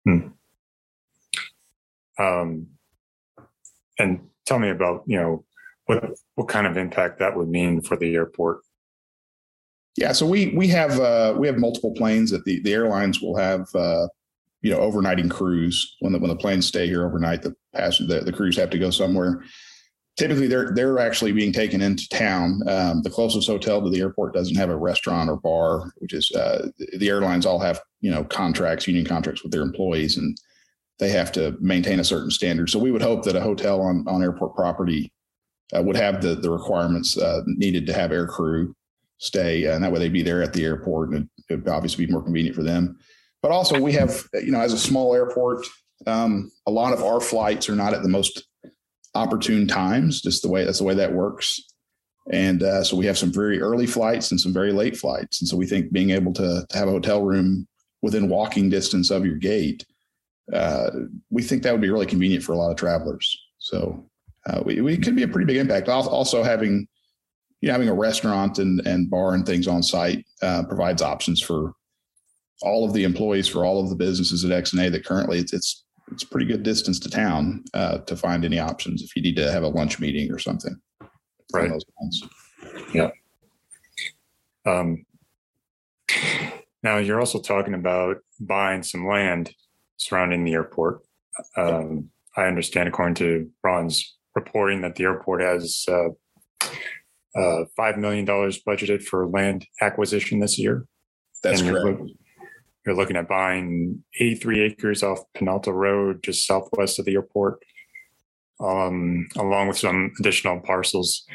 Hmm. 0.06 0.28
Um, 2.20 2.68
and 4.00 4.22
tell 4.46 4.60
me 4.60 4.70
about, 4.70 5.04
you 5.06 5.18
know, 5.18 5.46
what 5.86 6.12
what 6.36 6.48
kind 6.48 6.68
of 6.68 6.78
impact 6.78 7.20
that 7.20 7.36
would 7.36 7.50
mean 7.50 7.82
for 7.82 7.98
the 7.98 8.14
airport. 8.14 8.62
Yeah, 9.98 10.12
so 10.12 10.26
we 10.26 10.54
we 10.56 10.68
have 10.70 11.00
uh, 11.00 11.36
we 11.38 11.48
have 11.48 11.58
multiple 11.58 11.94
planes 11.94 12.32
that 12.32 12.46
the 12.46 12.62
the 12.62 12.74
airlines 12.74 13.22
will 13.22 13.36
have 13.36 13.68
uh, 13.76 14.08
you 14.62 14.72
know 14.72 14.80
overnighting 14.80 15.30
crews 15.30 15.98
when 16.00 16.14
the 16.14 16.20
when 16.20 16.30
the 16.30 16.36
planes 16.36 16.68
stay 16.68 16.88
here 16.88 17.06
overnight. 17.06 17.42
The 17.42 17.56
passenger 17.74 18.20
the, 18.20 18.26
the 18.26 18.34
crews 18.34 18.56
have 18.58 18.70
to 18.70 18.80
go 18.80 18.92
somewhere 18.92 19.44
typically 20.18 20.48
they're 20.48 20.72
they're 20.72 21.00
actually 21.00 21.32
being 21.32 21.54
taken 21.54 21.82
into 21.82 22.10
town. 22.10 22.62
Um, 22.68 23.02
the 23.04 23.10
closest 23.10 23.48
hotel 23.48 23.82
to 23.82 23.90
the 23.90 24.00
airport 24.00 24.34
doesn't 24.34 24.56
have 24.56 24.70
a 24.70 24.76
restaurant 24.76 25.30
or 25.30 25.38
bar, 25.38 25.94
which 25.98 26.14
is 26.14 26.30
uh, 26.32 26.70
the 26.98 27.08
airlines 27.08 27.46
all 27.46 27.60
have 27.60 27.80
you 28.02 28.12
know 28.12 28.24
contracts, 28.26 28.88
union 28.88 29.06
contracts 29.06 29.44
with 29.44 29.52
their 29.52 29.62
employees, 29.62 30.18
and 30.18 30.38
they 31.00 31.10
have 31.10 31.32
to 31.34 31.56
maintain 31.62 32.00
a 32.00 32.04
certain 32.04 32.32
standard. 32.32 32.70
So 32.70 32.80
we 32.80 32.92
would 32.92 33.02
hope 33.02 33.24
that 33.24 33.36
a 33.36 33.42
hotel 33.42 33.82
on 33.82 34.06
on 34.08 34.24
airport 34.24 34.56
property 34.56 35.12
uh, 35.76 35.84
would 35.84 35.96
have 35.96 36.22
the 36.22 36.36
the 36.36 36.50
requirements 36.52 37.18
uh, 37.18 37.42
needed 37.46 37.86
to 37.88 37.94
have 37.94 38.12
air 38.12 38.28
crew 38.28 38.76
stay, 39.18 39.66
and 39.66 39.84
that 39.84 39.92
way 39.92 40.00
they'd 40.00 40.14
be 40.14 40.24
there 40.24 40.44
at 40.44 40.54
the 40.54 40.66
airport, 40.66 41.12
and 41.12 41.30
it 41.50 41.56
would 41.56 41.68
obviously 41.68 42.06
be 42.06 42.12
more 42.12 42.24
convenient 42.24 42.56
for 42.56 42.64
them. 42.64 42.98
But 43.42 43.52
also, 43.52 43.80
we 43.80 43.94
have 43.94 44.24
you 44.34 44.52
know 44.52 44.62
as 44.62 44.74
a 44.74 44.78
small 44.78 45.14
airport, 45.14 45.66
um, 46.06 46.52
a 46.66 46.72
lot 46.72 46.94
of 46.94 47.04
our 47.04 47.20
flights 47.20 47.70
are 47.70 47.76
not 47.76 47.94
at 47.94 48.04
the 48.04 48.10
most 48.10 48.44
opportune 49.16 49.68
times, 49.68 50.22
just 50.22 50.42
the 50.42 50.50
way 50.50 50.64
that's 50.64 50.80
the 50.80 50.84
way 50.84 50.96
that 50.96 51.14
works. 51.14 51.60
And 52.32 52.62
uh, 52.62 52.84
so 52.84 52.98
we 52.98 53.06
have 53.06 53.18
some 53.18 53.32
very 53.32 53.62
early 53.62 53.88
flights 53.88 54.32
and 54.32 54.40
some 54.40 54.54
very 54.54 54.72
late 54.72 54.98
flights. 54.98 55.42
And 55.42 55.48
so 55.48 55.56
we 55.56 55.66
think 55.66 55.92
being 55.92 56.10
able 56.10 56.34
to, 56.34 56.66
to 56.68 56.78
have 56.78 56.88
a 56.88 56.92
hotel 56.92 57.24
room 57.24 57.68
within 58.02 58.30
walking 58.30 58.70
distance 58.70 59.10
of 59.10 59.26
your 59.26 59.38
gate, 59.38 59.86
uh, 60.54 60.92
we 61.30 61.42
think 61.42 61.64
that 61.64 61.72
would 61.72 61.82
be 61.82 61.90
really 61.90 62.06
convenient 62.06 62.44
for 62.44 62.52
a 62.52 62.58
lot 62.58 62.72
of 62.72 62.78
travelers. 62.78 63.38
So 63.60 64.10
uh, 64.46 64.62
we, 64.66 64.82
we 64.82 64.98
could 64.98 65.16
be 65.16 65.24
a 65.24 65.28
pretty 65.28 65.46
big 65.46 65.58
impact. 65.58 65.90
Also 65.90 66.44
having, 66.44 66.88
you 67.62 67.68
know, 67.68 67.74
having 67.74 67.90
a 67.90 67.94
restaurant 67.94 68.60
and, 68.60 68.86
and 68.86 69.10
bar 69.10 69.34
and 69.34 69.46
things 69.46 69.68
on 69.68 69.82
site 69.84 70.26
uh, 70.42 70.64
provides 70.64 71.02
options 71.02 71.42
for 71.42 71.74
all 72.62 72.86
of 72.86 72.94
the 72.94 73.04
employees 73.04 73.48
for 73.48 73.66
all 73.66 73.80
of 73.82 73.90
the 73.90 73.96
businesses 73.96 74.44
at 74.44 74.52
XNA 74.52 74.92
that 74.92 75.06
currently 75.06 75.40
it's, 75.40 75.54
it's 75.54 75.84
it's 76.12 76.24
pretty 76.24 76.46
good 76.46 76.64
distance 76.64 77.00
to 77.00 77.10
town 77.10 77.64
uh, 77.74 78.00
to 78.00 78.16
find 78.16 78.46
any 78.46 78.60
options 78.60 79.02
if 79.02 79.16
you 79.16 79.22
need 79.22 79.36
to 79.36 79.52
have 79.52 79.64
a 79.64 79.68
lunch 79.68 80.00
meeting 80.00 80.32
or 80.32 80.40
something. 80.40 80.76
Right. 81.54 81.72
Yeah. 82.94 83.10
Um, 84.66 85.06
now 86.84 86.98
you're 86.98 87.20
also 87.20 87.42
talking 87.42 87.74
about 87.74 88.18
buying 88.40 88.84
some 88.84 89.08
land 89.08 89.54
surrounding 89.98 90.44
the 90.44 90.54
airport. 90.54 91.02
Um, 91.56 92.10
I 92.36 92.46
understand, 92.46 92.88
according 92.88 93.16
to 93.16 93.50
Ron's 93.64 94.16
reporting, 94.36 94.82
that 94.82 94.96
the 94.96 95.06
airport 95.06 95.42
has 95.42 95.86
uh, 95.90 96.10
uh, 97.38 97.66
five 97.76 97.98
million 97.98 98.26
dollars 98.26 98.62
budgeted 98.62 99.04
for 99.04 99.28
land 99.28 99.66
acquisition 99.82 100.40
this 100.40 100.58
year. 100.58 100.86
That's 101.44 101.62
and 101.62 101.70
correct. 101.70 102.02
You're 102.86 102.96
looking 102.96 103.18
at 103.18 103.28
buying 103.28 104.02
83 104.18 104.62
acres 104.62 105.04
off 105.04 105.20
Penalta 105.36 105.74
Road, 105.74 106.24
just 106.24 106.48
southwest 106.48 107.00
of 107.00 107.06
the 107.06 107.16
airport, 107.16 107.60
um, 108.62 109.28
along 109.36 109.68
with 109.68 109.78
some 109.78 110.14
additional 110.20 110.62
parcels. 110.62 111.26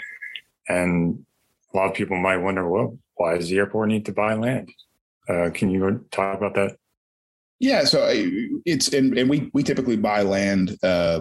And 0.66 1.26
a 1.72 1.76
lot 1.76 1.90
of 1.90 1.94
people 1.94 2.16
might 2.16 2.38
wonder, 2.38 2.66
well, 2.66 2.98
why 3.16 3.36
does 3.36 3.50
the 3.50 3.58
airport 3.58 3.90
need 3.90 4.06
to 4.06 4.12
buy 4.12 4.32
land? 4.32 4.70
Uh, 5.28 5.50
can 5.52 5.70
you 5.70 6.06
talk 6.10 6.38
about 6.38 6.54
that? 6.54 6.76
Yeah, 7.60 7.84
so 7.84 8.02
uh, 8.02 8.14
it's 8.64 8.88
and, 8.92 9.16
and 9.16 9.30
we 9.30 9.50
we 9.52 9.62
typically 9.62 9.96
buy 9.96 10.22
land. 10.22 10.76
Uh, 10.82 11.20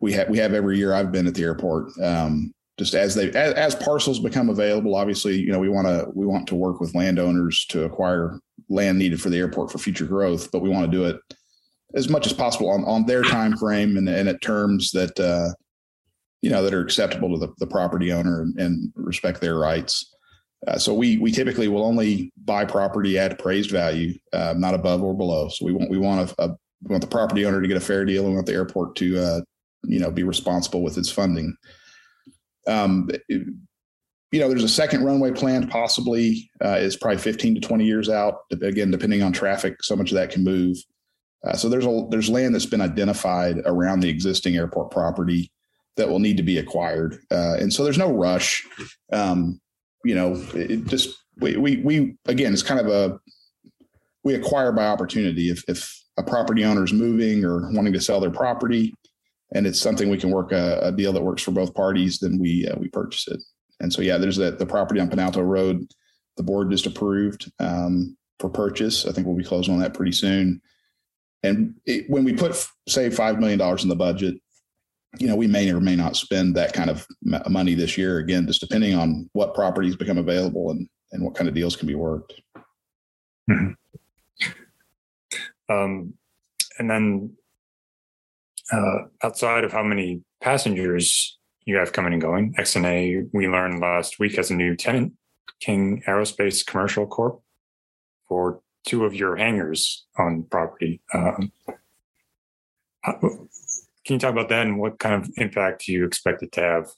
we 0.00 0.12
have 0.12 0.28
we 0.28 0.36
have 0.38 0.52
every 0.52 0.76
year 0.76 0.92
I've 0.92 1.10
been 1.10 1.26
at 1.26 1.34
the 1.34 1.44
airport. 1.44 1.90
Um, 2.02 2.52
just 2.80 2.94
as 2.94 3.14
they 3.14 3.28
as, 3.32 3.52
as 3.52 3.74
parcels 3.74 4.20
become 4.20 4.48
available, 4.48 4.94
obviously, 4.94 5.38
you 5.38 5.52
know, 5.52 5.58
we 5.58 5.68
want 5.68 5.86
to 5.86 6.08
we 6.14 6.24
want 6.24 6.46
to 6.48 6.54
work 6.54 6.80
with 6.80 6.94
landowners 6.94 7.66
to 7.66 7.84
acquire 7.84 8.40
land 8.70 8.98
needed 8.98 9.20
for 9.20 9.28
the 9.28 9.36
airport 9.36 9.70
for 9.70 9.76
future 9.76 10.06
growth, 10.06 10.50
but 10.50 10.62
we 10.62 10.70
want 10.70 10.90
to 10.90 10.90
do 10.90 11.04
it 11.04 11.20
as 11.94 12.08
much 12.08 12.24
as 12.24 12.32
possible 12.32 12.70
on, 12.70 12.82
on 12.84 13.04
their 13.04 13.22
time 13.22 13.54
frame 13.54 13.98
and, 13.98 14.08
and 14.08 14.30
at 14.30 14.40
terms 14.40 14.92
that 14.92 15.20
uh, 15.20 15.50
you 16.40 16.48
know 16.48 16.62
that 16.62 16.72
are 16.72 16.80
acceptable 16.80 17.28
to 17.28 17.38
the, 17.46 17.52
the 17.58 17.66
property 17.66 18.12
owner 18.12 18.40
and, 18.40 18.58
and, 18.58 18.90
respect 18.94 19.42
their 19.42 19.58
rights. 19.58 20.14
Uh, 20.66 20.78
so 20.78 20.94
we 20.94 21.18
we 21.18 21.30
typically 21.30 21.68
will 21.68 21.84
only 21.84 22.32
buy 22.46 22.64
property 22.64 23.18
at 23.18 23.32
appraised 23.32 23.70
value, 23.70 24.14
uh, 24.32 24.54
not 24.56 24.72
above 24.72 25.02
or 25.02 25.14
below. 25.14 25.50
So 25.50 25.66
we 25.66 25.74
want 25.74 25.90
we 25.90 25.98
want 25.98 26.30
a, 26.30 26.44
a, 26.44 26.48
we 26.82 26.92
want 26.92 27.02
the 27.02 27.08
property 27.08 27.44
owner 27.44 27.60
to 27.60 27.68
get 27.68 27.76
a 27.76 27.80
fair 27.80 28.06
deal, 28.06 28.22
and 28.22 28.30
we 28.30 28.36
want 28.36 28.46
the 28.46 28.54
airport 28.54 28.96
to 28.96 29.22
uh, 29.22 29.40
you 29.84 30.00
know 30.00 30.10
be 30.10 30.22
responsible 30.22 30.82
with 30.82 30.96
its 30.96 31.10
funding. 31.10 31.54
Um, 32.70 33.10
it, 33.28 33.46
you 34.32 34.38
know, 34.38 34.48
there's 34.48 34.64
a 34.64 34.68
second 34.68 35.04
runway 35.04 35.32
planned, 35.32 35.70
possibly 35.70 36.48
uh, 36.64 36.76
is 36.76 36.96
probably 36.96 37.18
15 37.18 37.56
to 37.56 37.60
20 37.60 37.84
years 37.84 38.08
out. 38.08 38.42
Again, 38.62 38.90
depending 38.90 39.22
on 39.22 39.32
traffic, 39.32 39.82
so 39.82 39.96
much 39.96 40.12
of 40.12 40.16
that 40.16 40.30
can 40.30 40.44
move. 40.44 40.76
Uh, 41.44 41.56
so 41.56 41.68
there's 41.68 41.86
a 41.86 42.06
there's 42.10 42.28
land 42.28 42.54
that's 42.54 42.66
been 42.66 42.80
identified 42.82 43.56
around 43.64 44.00
the 44.00 44.08
existing 44.08 44.56
airport 44.56 44.90
property 44.90 45.50
that 45.96 46.08
will 46.08 46.18
need 46.18 46.36
to 46.36 46.42
be 46.42 46.58
acquired, 46.58 47.18
uh, 47.30 47.56
and 47.58 47.72
so 47.72 47.82
there's 47.82 47.98
no 47.98 48.12
rush. 48.12 48.66
Um, 49.12 49.58
you 50.04 50.14
know, 50.14 50.34
it 50.54 50.84
just 50.86 51.16
we, 51.38 51.56
we 51.56 51.76
we 51.78 52.16
again, 52.26 52.52
it's 52.52 52.62
kind 52.62 52.78
of 52.78 52.88
a 52.88 53.18
we 54.22 54.34
acquire 54.34 54.70
by 54.70 54.84
opportunity. 54.84 55.48
If 55.48 55.64
if 55.66 55.98
a 56.18 56.22
property 56.22 56.64
owner 56.64 56.84
is 56.84 56.92
moving 56.92 57.44
or 57.44 57.70
wanting 57.72 57.94
to 57.94 58.00
sell 58.00 58.20
their 58.20 58.30
property, 58.30 58.92
and 59.54 59.66
it's 59.66 59.80
something 59.80 60.08
we 60.08 60.18
can 60.18 60.30
work 60.30 60.52
a, 60.52 60.78
a 60.82 60.92
deal 60.92 61.12
that 61.12 61.22
works 61.22 61.42
for 61.42 61.50
both 61.50 61.74
parties, 61.74 62.18
then 62.18 62.38
we 62.38 62.66
uh, 62.66 62.76
we 62.78 62.88
purchase 62.88 63.28
it. 63.28 63.40
And 63.80 63.92
so 63.92 64.02
yeah, 64.02 64.18
there's 64.18 64.36
the 64.36 64.52
the 64.52 64.66
property 64.66 65.00
on 65.00 65.08
Penalto 65.10 65.42
Road. 65.42 65.86
The 66.36 66.42
board 66.42 66.70
just 66.70 66.86
approved 66.86 67.50
um, 67.58 68.16
for 68.38 68.48
purchase. 68.48 69.06
I 69.06 69.12
think 69.12 69.26
we'll 69.26 69.36
be 69.36 69.44
closing 69.44 69.74
on 69.74 69.80
that 69.80 69.94
pretty 69.94 70.12
soon. 70.12 70.60
And 71.42 71.74
it, 71.86 72.08
when 72.08 72.24
we 72.24 72.32
put, 72.32 72.54
say, 72.88 73.08
$5 73.08 73.38
million 73.38 73.60
in 73.60 73.88
the 73.88 73.96
budget, 73.96 74.34
you 75.18 75.26
know, 75.26 75.36
we 75.36 75.46
may 75.46 75.70
or 75.70 75.80
may 75.80 75.96
not 75.96 76.16
spend 76.16 76.54
that 76.54 76.72
kind 76.72 76.90
of 76.90 77.06
money 77.48 77.74
this 77.74 77.98
year. 77.98 78.18
Again, 78.18 78.46
just 78.46 78.60
depending 78.60 78.94
on 78.94 79.28
what 79.32 79.54
properties 79.54 79.96
become 79.96 80.18
available 80.18 80.70
and, 80.70 80.88
and 81.12 81.24
what 81.24 81.34
kind 81.34 81.48
of 81.48 81.54
deals 81.54 81.76
can 81.76 81.88
be 81.88 81.94
worked. 81.94 82.34
Mm-hmm. 83.50 83.72
Um, 85.68 86.14
and 86.78 86.90
then 86.90 87.36
uh, 88.72 88.98
outside 89.22 89.64
of 89.64 89.72
how 89.72 89.82
many 89.82 90.22
passengers 90.40 91.38
you 91.64 91.76
have 91.76 91.92
coming 91.92 92.12
and 92.12 92.22
going, 92.22 92.54
XNA, 92.54 93.28
we 93.32 93.48
learned 93.48 93.80
last 93.80 94.18
week 94.18 94.36
has 94.36 94.50
a 94.50 94.54
new 94.54 94.76
tenant, 94.76 95.12
King 95.60 96.02
Aerospace 96.06 96.64
Commercial 96.64 97.06
Corp, 97.06 97.40
for 98.28 98.60
two 98.86 99.04
of 99.04 99.14
your 99.14 99.36
hangars 99.36 100.06
on 100.18 100.44
property. 100.44 101.00
Um, 101.12 101.52
can 103.04 103.48
you 104.08 104.18
talk 104.18 104.32
about 104.32 104.48
that 104.48 104.66
and 104.66 104.78
what 104.78 104.98
kind 104.98 105.14
of 105.14 105.30
impact 105.36 105.88
you 105.88 106.04
expect 106.04 106.42
it 106.42 106.52
to 106.52 106.60
have? 106.60 106.88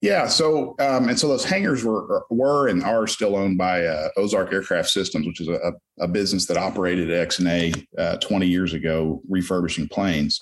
Yeah, 0.00 0.26
so 0.26 0.74
um, 0.80 1.08
and 1.08 1.18
so 1.18 1.28
those 1.28 1.46
hangars 1.46 1.82
were 1.82 2.26
were 2.28 2.68
and 2.68 2.82
are 2.82 3.06
still 3.06 3.36
owned 3.36 3.56
by 3.56 3.86
uh, 3.86 4.10
Ozark 4.18 4.52
Aircraft 4.52 4.90
Systems, 4.90 5.26
which 5.26 5.40
is 5.40 5.48
a, 5.48 5.72
a 5.98 6.06
business 6.06 6.44
that 6.46 6.58
operated 6.58 7.10
at 7.10 7.28
XNA 7.30 7.86
uh, 7.96 8.18
20 8.18 8.46
years 8.46 8.74
ago, 8.74 9.22
refurbishing 9.30 9.88
planes. 9.88 10.38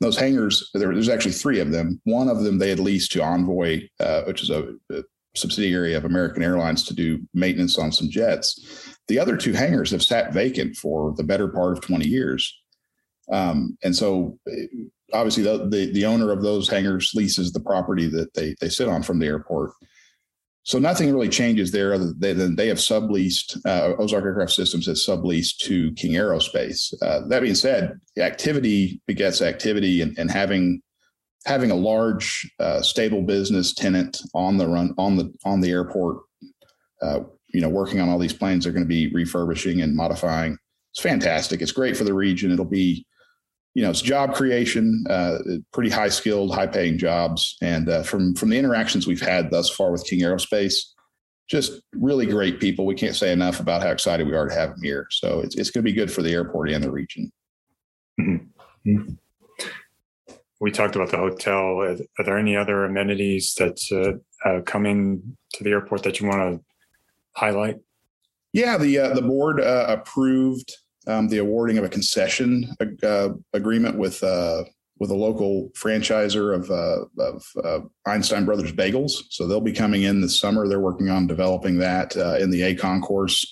Those 0.00 0.18
hangars, 0.18 0.70
there, 0.74 0.92
there's 0.92 1.08
actually 1.08 1.32
three 1.32 1.60
of 1.60 1.70
them. 1.70 2.00
One 2.04 2.28
of 2.28 2.42
them 2.42 2.58
they 2.58 2.70
had 2.70 2.78
leased 2.78 3.12
to 3.12 3.22
Envoy, 3.22 3.88
uh, 4.00 4.22
which 4.22 4.42
is 4.42 4.50
a, 4.50 4.74
a 4.90 5.02
subsidiary 5.36 5.94
of 5.94 6.04
American 6.04 6.42
Airlines, 6.42 6.84
to 6.84 6.94
do 6.94 7.20
maintenance 7.34 7.78
on 7.78 7.92
some 7.92 8.08
jets. 8.08 8.96
The 9.08 9.18
other 9.18 9.36
two 9.36 9.52
hangars 9.52 9.90
have 9.90 10.02
sat 10.02 10.32
vacant 10.32 10.76
for 10.76 11.14
the 11.16 11.24
better 11.24 11.48
part 11.48 11.76
of 11.76 11.82
20 11.82 12.06
years. 12.06 12.56
Um, 13.30 13.76
and 13.84 13.94
so 13.94 14.38
obviously 15.12 15.42
the, 15.42 15.68
the, 15.68 15.92
the 15.92 16.04
owner 16.04 16.32
of 16.32 16.42
those 16.42 16.68
hangars 16.68 17.12
leases 17.14 17.52
the 17.52 17.60
property 17.60 18.06
that 18.08 18.34
they 18.34 18.54
they 18.60 18.68
sit 18.68 18.88
on 18.88 19.02
from 19.02 19.18
the 19.18 19.26
airport. 19.26 19.72
So 20.62 20.78
nothing 20.78 21.12
really 21.12 21.28
changes 21.28 21.72
there 21.72 21.94
other 21.94 22.12
than 22.18 22.54
they 22.54 22.68
have 22.68 22.76
subleased 22.76 23.58
uh, 23.64 23.94
Ozark 23.98 24.24
Aircraft 24.24 24.52
Systems 24.52 24.86
has 24.86 25.04
subleased 25.06 25.56
to 25.64 25.92
King 25.92 26.12
Aerospace. 26.12 26.92
Uh, 27.02 27.26
that 27.28 27.40
being 27.42 27.54
said, 27.54 27.98
activity 28.18 29.00
begets 29.06 29.40
activity, 29.40 30.02
and, 30.02 30.16
and 30.18 30.30
having 30.30 30.82
having 31.46 31.70
a 31.70 31.74
large 31.74 32.50
uh, 32.60 32.82
stable 32.82 33.22
business 33.22 33.72
tenant 33.72 34.20
on 34.34 34.58
the 34.58 34.68
run 34.68 34.94
on 34.98 35.16
the 35.16 35.32
on 35.44 35.60
the 35.60 35.70
airport 35.70 36.18
uh, 37.02 37.20
you 37.52 37.60
know, 37.60 37.68
working 37.68 38.00
on 38.00 38.08
all 38.08 38.18
these 38.18 38.32
planes 38.32 38.64
they're 38.64 38.72
going 38.72 38.84
to 38.84 38.88
be 38.88 39.12
refurbishing 39.12 39.80
and 39.80 39.96
modifying. 39.96 40.56
It's 40.92 41.02
fantastic. 41.02 41.62
It's 41.62 41.72
great 41.72 41.96
for 41.96 42.04
the 42.04 42.14
region. 42.14 42.50
It'll 42.50 42.64
be, 42.64 43.06
you 43.74 43.82
know, 43.82 43.90
it's 43.90 44.02
job 44.02 44.34
creation, 44.34 45.04
uh, 45.08 45.38
pretty 45.72 45.90
high 45.90 46.08
skilled, 46.08 46.54
high 46.54 46.66
paying 46.66 46.98
jobs. 46.98 47.56
And 47.62 47.88
uh, 47.88 48.02
from 48.02 48.34
from 48.34 48.50
the 48.50 48.58
interactions 48.58 49.06
we've 49.06 49.20
had 49.20 49.50
thus 49.50 49.70
far 49.70 49.92
with 49.92 50.04
King 50.04 50.20
Aerospace, 50.20 50.74
just 51.48 51.80
really 51.92 52.26
great 52.26 52.60
people. 52.60 52.84
We 52.84 52.94
can't 52.94 53.14
say 53.14 53.32
enough 53.32 53.60
about 53.60 53.82
how 53.82 53.90
excited 53.90 54.26
we 54.26 54.34
are 54.34 54.48
to 54.48 54.54
have 54.54 54.70
them 54.70 54.82
here. 54.82 55.06
So 55.10 55.40
it's 55.40 55.56
it's 55.56 55.70
going 55.70 55.84
to 55.84 55.90
be 55.90 55.94
good 55.94 56.12
for 56.12 56.22
the 56.22 56.32
airport 56.32 56.70
and 56.70 56.82
the 56.82 56.90
region. 56.90 57.30
Mm-hmm. 58.20 58.90
mm-hmm. 58.90 59.14
We 60.60 60.70
talked 60.70 60.94
about 60.94 61.10
the 61.10 61.16
hotel. 61.16 61.80
Are, 61.80 61.96
are 62.18 62.24
there 62.24 62.36
any 62.36 62.54
other 62.54 62.84
amenities 62.84 63.54
that 63.54 63.80
uh, 63.90 64.46
uh, 64.46 64.60
coming 64.62 65.36
to 65.54 65.64
the 65.64 65.70
airport 65.70 66.02
that 66.02 66.20
you 66.20 66.28
want 66.28 66.58
to 66.58 66.64
highlight? 67.32 67.78
Yeah, 68.52 68.76
the 68.76 68.98
uh, 68.98 69.14
the 69.14 69.22
board 69.22 69.60
uh, 69.60 69.86
approved 69.88 70.76
um, 71.06 71.28
the 71.28 71.38
awarding 71.38 71.78
of 71.78 71.84
a 71.84 71.88
concession 71.88 72.74
uh, 73.02 73.30
agreement 73.52 73.98
with 73.98 74.22
uh, 74.22 74.64
with 74.98 75.10
a 75.10 75.14
local 75.14 75.70
franchisor 75.70 76.54
of, 76.54 76.70
uh, 76.70 77.06
of 77.22 77.46
uh, 77.64 77.80
Einstein 78.04 78.44
Brothers 78.44 78.70
Bagels. 78.70 79.12
So 79.30 79.46
they'll 79.46 79.62
be 79.62 79.72
coming 79.72 80.02
in 80.02 80.20
this 80.20 80.38
summer. 80.38 80.68
They're 80.68 80.78
working 80.78 81.08
on 81.08 81.26
developing 81.26 81.78
that 81.78 82.16
in 82.16 82.50
the 82.50 82.62
A 82.62 82.74
concourse. 82.74 83.50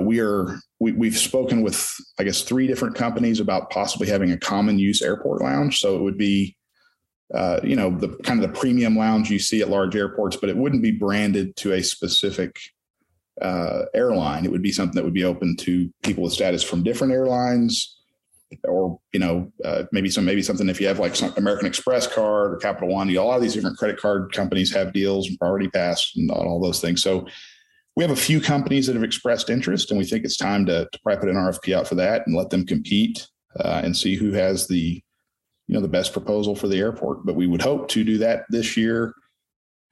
we 0.00 0.20
are 0.20 0.60
we, 0.78 0.92
we've 0.92 1.18
spoken 1.18 1.62
with 1.62 1.92
I 2.18 2.24
guess 2.24 2.42
three 2.42 2.66
different 2.66 2.94
companies 2.94 3.40
about 3.40 3.70
possibly 3.70 4.08
having 4.08 4.30
a 4.30 4.38
common 4.38 4.78
use 4.78 5.02
airport 5.02 5.42
lounge. 5.42 5.80
So 5.80 5.96
it 5.96 6.02
would 6.02 6.18
be 6.18 6.56
uh, 7.34 7.60
you 7.64 7.74
know 7.74 7.90
the 7.90 8.08
kind 8.24 8.42
of 8.42 8.52
the 8.52 8.58
premium 8.58 8.96
lounge 8.96 9.30
you 9.30 9.38
see 9.38 9.62
at 9.62 9.68
large 9.68 9.96
airports, 9.96 10.36
but 10.36 10.50
it 10.50 10.56
wouldn't 10.56 10.82
be 10.82 10.90
branded 10.90 11.56
to 11.56 11.72
a 11.72 11.82
specific 11.82 12.58
uh, 13.40 13.84
airline. 13.94 14.44
It 14.44 14.50
would 14.50 14.62
be 14.62 14.72
something 14.72 14.94
that 14.96 15.04
would 15.04 15.14
be 15.14 15.24
open 15.24 15.56
to 15.58 15.90
people 16.02 16.24
with 16.24 16.32
status 16.32 16.62
from 16.62 16.82
different 16.82 17.12
airlines, 17.12 17.98
or 18.64 18.98
you 19.12 19.20
know, 19.20 19.50
uh, 19.64 19.84
maybe 19.92 20.10
some 20.10 20.24
maybe 20.24 20.42
something 20.42 20.68
if 20.68 20.80
you 20.80 20.86
have 20.86 20.98
like 20.98 21.16
some 21.16 21.32
American 21.36 21.66
Express 21.66 22.06
card 22.06 22.52
or 22.52 22.56
Capital 22.58 22.88
One. 22.88 23.08
You 23.08 23.16
know, 23.16 23.24
a 23.24 23.26
lot 23.26 23.36
of 23.36 23.42
these 23.42 23.54
different 23.54 23.78
credit 23.78 23.98
card 23.98 24.32
companies 24.32 24.72
have 24.74 24.92
deals 24.92 25.28
and 25.28 25.38
Priority 25.38 25.68
Pass 25.68 26.12
and 26.16 26.30
all 26.30 26.60
those 26.60 26.80
things. 26.80 27.02
So 27.02 27.26
we 27.96 28.04
have 28.04 28.10
a 28.10 28.16
few 28.16 28.40
companies 28.40 28.86
that 28.86 28.94
have 28.94 29.04
expressed 29.04 29.50
interest, 29.50 29.90
and 29.90 29.98
we 29.98 30.04
think 30.04 30.24
it's 30.24 30.36
time 30.36 30.66
to, 30.66 30.88
to 30.90 30.98
probably 31.02 31.20
put 31.20 31.28
an 31.28 31.36
RFP 31.36 31.74
out 31.74 31.86
for 31.86 31.94
that 31.96 32.26
and 32.26 32.34
let 32.34 32.50
them 32.50 32.66
compete 32.66 33.26
uh, 33.60 33.80
and 33.84 33.96
see 33.96 34.16
who 34.16 34.32
has 34.32 34.66
the 34.66 35.02
you 35.68 35.74
know 35.74 35.80
the 35.80 35.88
best 35.88 36.12
proposal 36.12 36.54
for 36.54 36.68
the 36.68 36.78
airport. 36.78 37.24
But 37.24 37.36
we 37.36 37.46
would 37.46 37.62
hope 37.62 37.88
to 37.88 38.04
do 38.04 38.18
that 38.18 38.44
this 38.50 38.76
year 38.76 39.14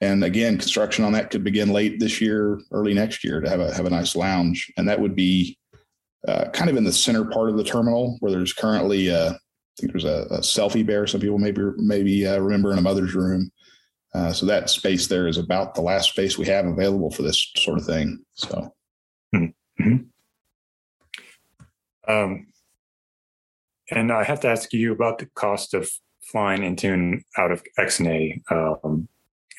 and 0.01 0.23
again, 0.23 0.57
construction 0.57 1.05
on 1.05 1.13
that 1.13 1.29
could 1.29 1.43
begin 1.43 1.69
late 1.69 1.99
this 1.99 2.19
year, 2.19 2.59
early 2.71 2.93
next 2.93 3.23
year 3.23 3.39
to 3.39 3.49
have 3.49 3.59
a 3.59 3.73
have 3.73 3.85
a 3.85 3.91
nice 3.91 4.15
lounge, 4.15 4.71
and 4.75 4.87
that 4.89 4.99
would 4.99 5.15
be 5.15 5.57
uh, 6.27 6.49
kind 6.49 6.69
of 6.69 6.75
in 6.75 6.83
the 6.83 6.91
center 6.91 7.25
part 7.25 7.49
of 7.49 7.57
the 7.57 7.63
terminal 7.63 8.17
where 8.19 8.31
there's 8.31 8.53
currently 8.53 9.11
uh, 9.11 9.33
I 9.33 9.37
think 9.79 9.93
there's 9.93 10.05
a, 10.05 10.27
a, 10.31 10.39
selfie 10.39 10.85
bear. 10.85 11.05
Some 11.07 11.21
people 11.21 11.37
maybe 11.37 11.61
maybe 11.77 12.27
uh, 12.27 12.39
remember 12.39 12.71
in 12.71 12.79
a 12.79 12.81
mother's 12.81 13.13
room. 13.13 13.51
Uh, 14.13 14.33
so 14.33 14.45
that 14.45 14.69
space 14.69 15.07
there 15.07 15.27
is 15.27 15.37
about 15.37 15.73
the 15.73 15.81
last 15.81 16.09
space 16.09 16.37
we 16.37 16.45
have 16.45 16.65
available 16.65 17.11
for 17.11 17.21
this 17.21 17.51
sort 17.55 17.79
of 17.79 17.85
thing. 17.85 18.19
So. 18.33 18.73
Mm-hmm. 19.33 19.97
Um, 22.07 22.47
and 23.89 24.11
I 24.11 24.23
have 24.23 24.39
to 24.41 24.49
ask 24.49 24.73
you 24.73 24.91
about 24.91 25.19
the 25.19 25.27
cost 25.35 25.73
of 25.73 25.89
flying 26.21 26.63
into 26.63 26.91
and 26.91 27.23
out 27.37 27.51
of 27.51 27.63
XNA. 27.79 28.41
Um, 28.51 29.07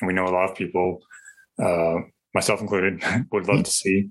we 0.05 0.13
know 0.13 0.25
a 0.25 0.35
lot 0.35 0.49
of 0.49 0.55
people, 0.55 0.99
uh, 1.61 1.97
myself 2.33 2.61
included, 2.61 3.03
would 3.31 3.47
love 3.47 3.63
to 3.63 3.71
see 3.71 4.09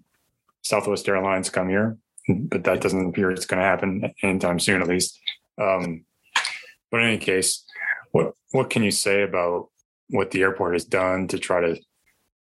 Southwest 0.62 1.08
Airlines 1.08 1.50
come 1.50 1.68
here, 1.68 1.98
but 2.28 2.64
that 2.64 2.80
doesn't 2.80 3.08
appear 3.08 3.30
it's 3.30 3.46
going 3.46 3.60
to 3.60 3.66
happen 3.66 4.12
anytime 4.22 4.58
soon, 4.58 4.82
at 4.82 4.88
least. 4.88 5.18
Um, 5.60 6.04
but 6.90 7.00
in 7.00 7.08
any 7.08 7.18
case, 7.18 7.64
what 8.12 8.34
what 8.52 8.70
can 8.70 8.82
you 8.82 8.90
say 8.90 9.22
about 9.22 9.68
what 10.08 10.30
the 10.30 10.42
airport 10.42 10.74
has 10.74 10.84
done 10.84 11.26
to 11.28 11.38
try 11.38 11.60
to 11.60 11.80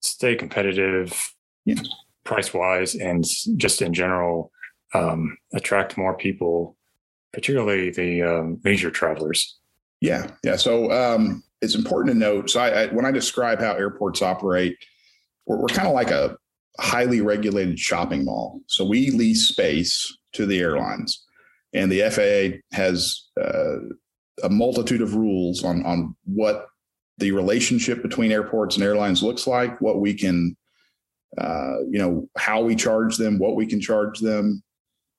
stay 0.01 0.35
competitive, 0.35 1.33
yeah. 1.65 1.81
price 2.25 2.53
wise, 2.53 2.95
and 2.95 3.25
just 3.57 3.83
in 3.83 3.93
general 3.93 4.51
um, 4.95 5.37
attract 5.55 5.99
more 5.99 6.17
people, 6.17 6.77
particularly 7.33 7.91
the 7.91 8.23
um, 8.23 8.61
leisure 8.65 8.91
travelers? 8.91 9.59
Yeah, 10.01 10.31
yeah. 10.43 10.57
So 10.57 10.91
um, 10.91 11.43
it's 11.63 11.75
important 11.75 12.13
to 12.13 12.19
note. 12.19 12.51
So, 12.51 12.61
I, 12.61 12.69
I, 12.69 12.87
when 12.89 13.05
I 13.05 13.11
describe 13.11 13.61
how 13.61 13.73
airports 13.73 14.23
operate, 14.23 14.77
we're, 15.47 15.61
we're 15.61 15.69
kind 15.69 15.89
of 15.89 15.95
like 15.95 16.11
a 16.11 16.37
highly 16.79 17.21
regulated 17.21 17.79
shopping 17.79 18.25
mall. 18.25 18.61
So 18.67 18.85
we 18.85 19.11
lease 19.11 19.49
space 19.49 20.17
to 20.33 20.47
the 20.47 20.61
airlines, 20.61 21.25
and 21.73 21.91
the 21.91 22.03
FAA 22.11 22.77
has 22.77 23.29
uh, 23.41 23.77
a 24.43 24.49
multitude 24.49 25.03
of 25.03 25.15
rules 25.15 25.65
on 25.65 25.85
on 25.85 26.17
what 26.25 26.67
the 27.19 27.33
relationship 27.33 28.03
between 28.03 28.33
airports 28.33 28.77
and 28.77 28.85
airlines 28.85 29.23
looks 29.23 29.47
like, 29.47 29.79
what 29.81 30.01
we 30.01 30.15
can 30.15 30.57
uh, 31.39 31.79
you 31.89 31.99
know, 31.99 32.29
how 32.37 32.61
we 32.61 32.75
charge 32.75 33.17
them, 33.17 33.39
what 33.39 33.57
we 33.57 33.67
can 33.67 33.81
charge 33.81 34.19
them. 34.21 34.63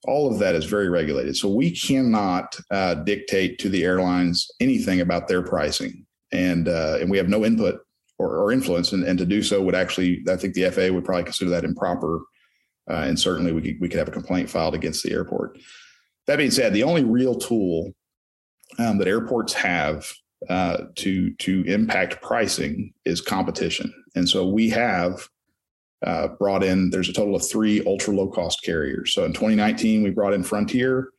All 0.06 0.32
of 0.32 0.40
that 0.40 0.56
is 0.56 0.66
very 0.66 0.90
regulated. 0.90 1.38
So 1.38 1.48
we 1.48 1.72
cannot 1.72 2.58
uh, 2.72 2.96
dictate 2.96 3.60
to 3.60 3.70
the 3.70 3.84
airlines 3.84 4.50
anything 4.60 5.00
about 5.00 5.28
their 5.28 5.44
pricing, 5.44 6.06
and 6.32 6.68
uh, 6.68 6.98
and 7.00 7.10
we 7.10 7.18
have 7.18 7.30
no 7.30 7.46
input 7.46 7.82
or, 8.18 8.38
or 8.38 8.52
influence. 8.52 8.94
And, 8.94 9.04
and 9.04 9.18
to 9.20 9.26
do 9.26 9.42
so 9.42 9.62
would 9.62 9.76
actually, 9.76 10.24
I 10.30 10.36
think 10.36 10.54
the 10.54 10.70
FAA 10.70 10.94
would 10.94 11.06
probably 11.06 11.24
consider 11.24 11.52
that 11.52 11.64
improper, 11.64 12.22
uh, 12.90 13.04
and 13.08 13.20
certainly 13.20 13.52
we 13.52 13.62
could 13.62 13.82
we 13.82 13.90
could 13.90 14.00
have 14.00 14.08
a 14.08 14.12
complaint 14.12 14.50
filed 14.50 14.76
against 14.76 15.04
the 15.04 15.12
airport. 15.12 15.58
That 16.28 16.38
being 16.38 16.52
said, 16.52 16.74
the 16.74 16.84
only 16.84 17.04
real 17.04 17.36
tool 17.36 17.94
um, 18.80 18.98
that 19.00 19.08
airports 19.08 19.54
have 19.54 20.10
uh, 20.50 20.86
to 20.96 21.34
to 21.36 21.64
impact 21.66 22.22
pricing 22.22 22.94
is 23.06 23.22
competition, 23.22 23.94
and 24.16 24.28
so 24.28 24.48
we 24.48 24.70
have 24.70 25.28
uh, 26.06 26.30
brought 26.40 26.64
in. 26.64 26.90
There's 26.90 27.10
a 27.10 27.14
total 27.14 27.36
of 27.36 27.48
three 27.48 27.84
ultra 27.86 28.14
low 28.14 28.28
cost 28.28 28.64
carriers. 28.64 29.14
So 29.14 29.26
in 29.26 29.34
2019, 29.34 30.04
we 30.04 30.10
brought 30.10 30.34
in 30.34 30.44
Frontier 30.44 31.10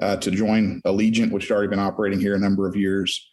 uh, 0.00 0.16
to 0.16 0.30
join 0.30 0.80
Allegiant, 0.84 1.30
which 1.30 1.48
had 1.48 1.54
already 1.54 1.68
been 1.68 1.78
operating 1.78 2.20
here 2.20 2.34
a 2.34 2.38
number 2.38 2.68
of 2.68 2.76
years, 2.76 3.30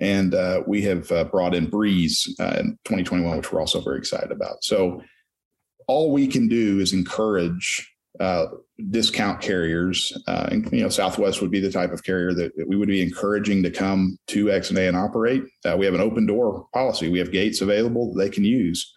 and 0.00 0.34
uh, 0.34 0.62
we 0.66 0.82
have 0.82 1.10
uh, 1.12 1.24
brought 1.24 1.54
in 1.54 1.68
Breeze 1.68 2.34
uh, 2.40 2.56
in 2.58 2.78
2021, 2.84 3.36
which 3.36 3.52
we're 3.52 3.60
also 3.60 3.80
very 3.80 3.98
excited 3.98 4.30
about. 4.30 4.62
So 4.64 5.02
all 5.88 6.12
we 6.12 6.26
can 6.26 6.48
do 6.48 6.78
is 6.78 6.92
encourage 6.92 7.86
uh, 8.18 8.46
discount 8.90 9.40
carriers. 9.40 10.12
Uh, 10.26 10.48
and, 10.50 10.72
you 10.72 10.82
know, 10.82 10.88
Southwest 10.88 11.40
would 11.40 11.50
be 11.50 11.60
the 11.60 11.70
type 11.70 11.92
of 11.92 12.02
carrier 12.02 12.32
that, 12.34 12.52
we 12.66 12.76
would 12.76 12.88
be 12.88 13.02
encouraging 13.02 13.62
to 13.62 13.70
come 13.70 14.16
to 14.28 14.46
XNA 14.46 14.88
and 14.88 14.96
operate. 14.96 15.42
We 15.76 15.84
have 15.84 15.94
an 15.94 16.00
open 16.00 16.26
door 16.26 16.66
policy. 16.72 17.08
We 17.08 17.18
have 17.18 17.32
gates 17.32 17.60
available 17.60 18.12
that 18.12 18.20
they 18.20 18.30
can 18.30 18.44
use. 18.44 18.92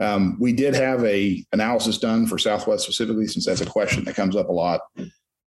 Um, 0.00 0.36
we 0.40 0.52
did 0.52 0.74
have 0.74 1.04
a 1.04 1.44
analysis 1.52 1.98
done 1.98 2.26
for 2.26 2.38
Southwest 2.38 2.84
specifically, 2.84 3.26
since 3.26 3.46
that's 3.46 3.60
a 3.60 3.66
question 3.66 4.04
that 4.04 4.16
comes 4.16 4.36
up 4.36 4.48
a 4.48 4.52
lot 4.52 4.80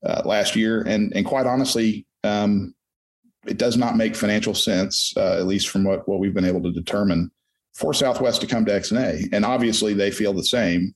uh, 0.05 0.23
last 0.25 0.57
year. 0.57 0.83
And 0.83 1.13
and 1.15 1.27
quite 1.27 1.47
honestly, 1.47 2.07
um, 2.25 2.75
it 3.47 3.59
does 3.59 3.77
not 3.77 3.97
make 3.97 4.15
financial 4.15 4.55
sense, 4.55 5.13
uh, 5.17 5.39
at 5.39 5.47
least 5.47 5.69
from 5.69 5.85
what 5.85 6.09
what 6.09 6.21
we've 6.21 6.35
been 6.35 6.45
able 6.45 6.63
to 6.63 6.73
determine, 6.73 7.31
for 7.75 7.95
Southwest 7.95 8.41
to 8.41 8.47
come 8.47 8.65
to 8.67 8.73
XNA. 8.73 9.29
And 9.33 9.45
obviously, 9.45 9.95
they 9.95 10.11
feel 10.11 10.33
the 10.33 10.45
same 10.45 10.95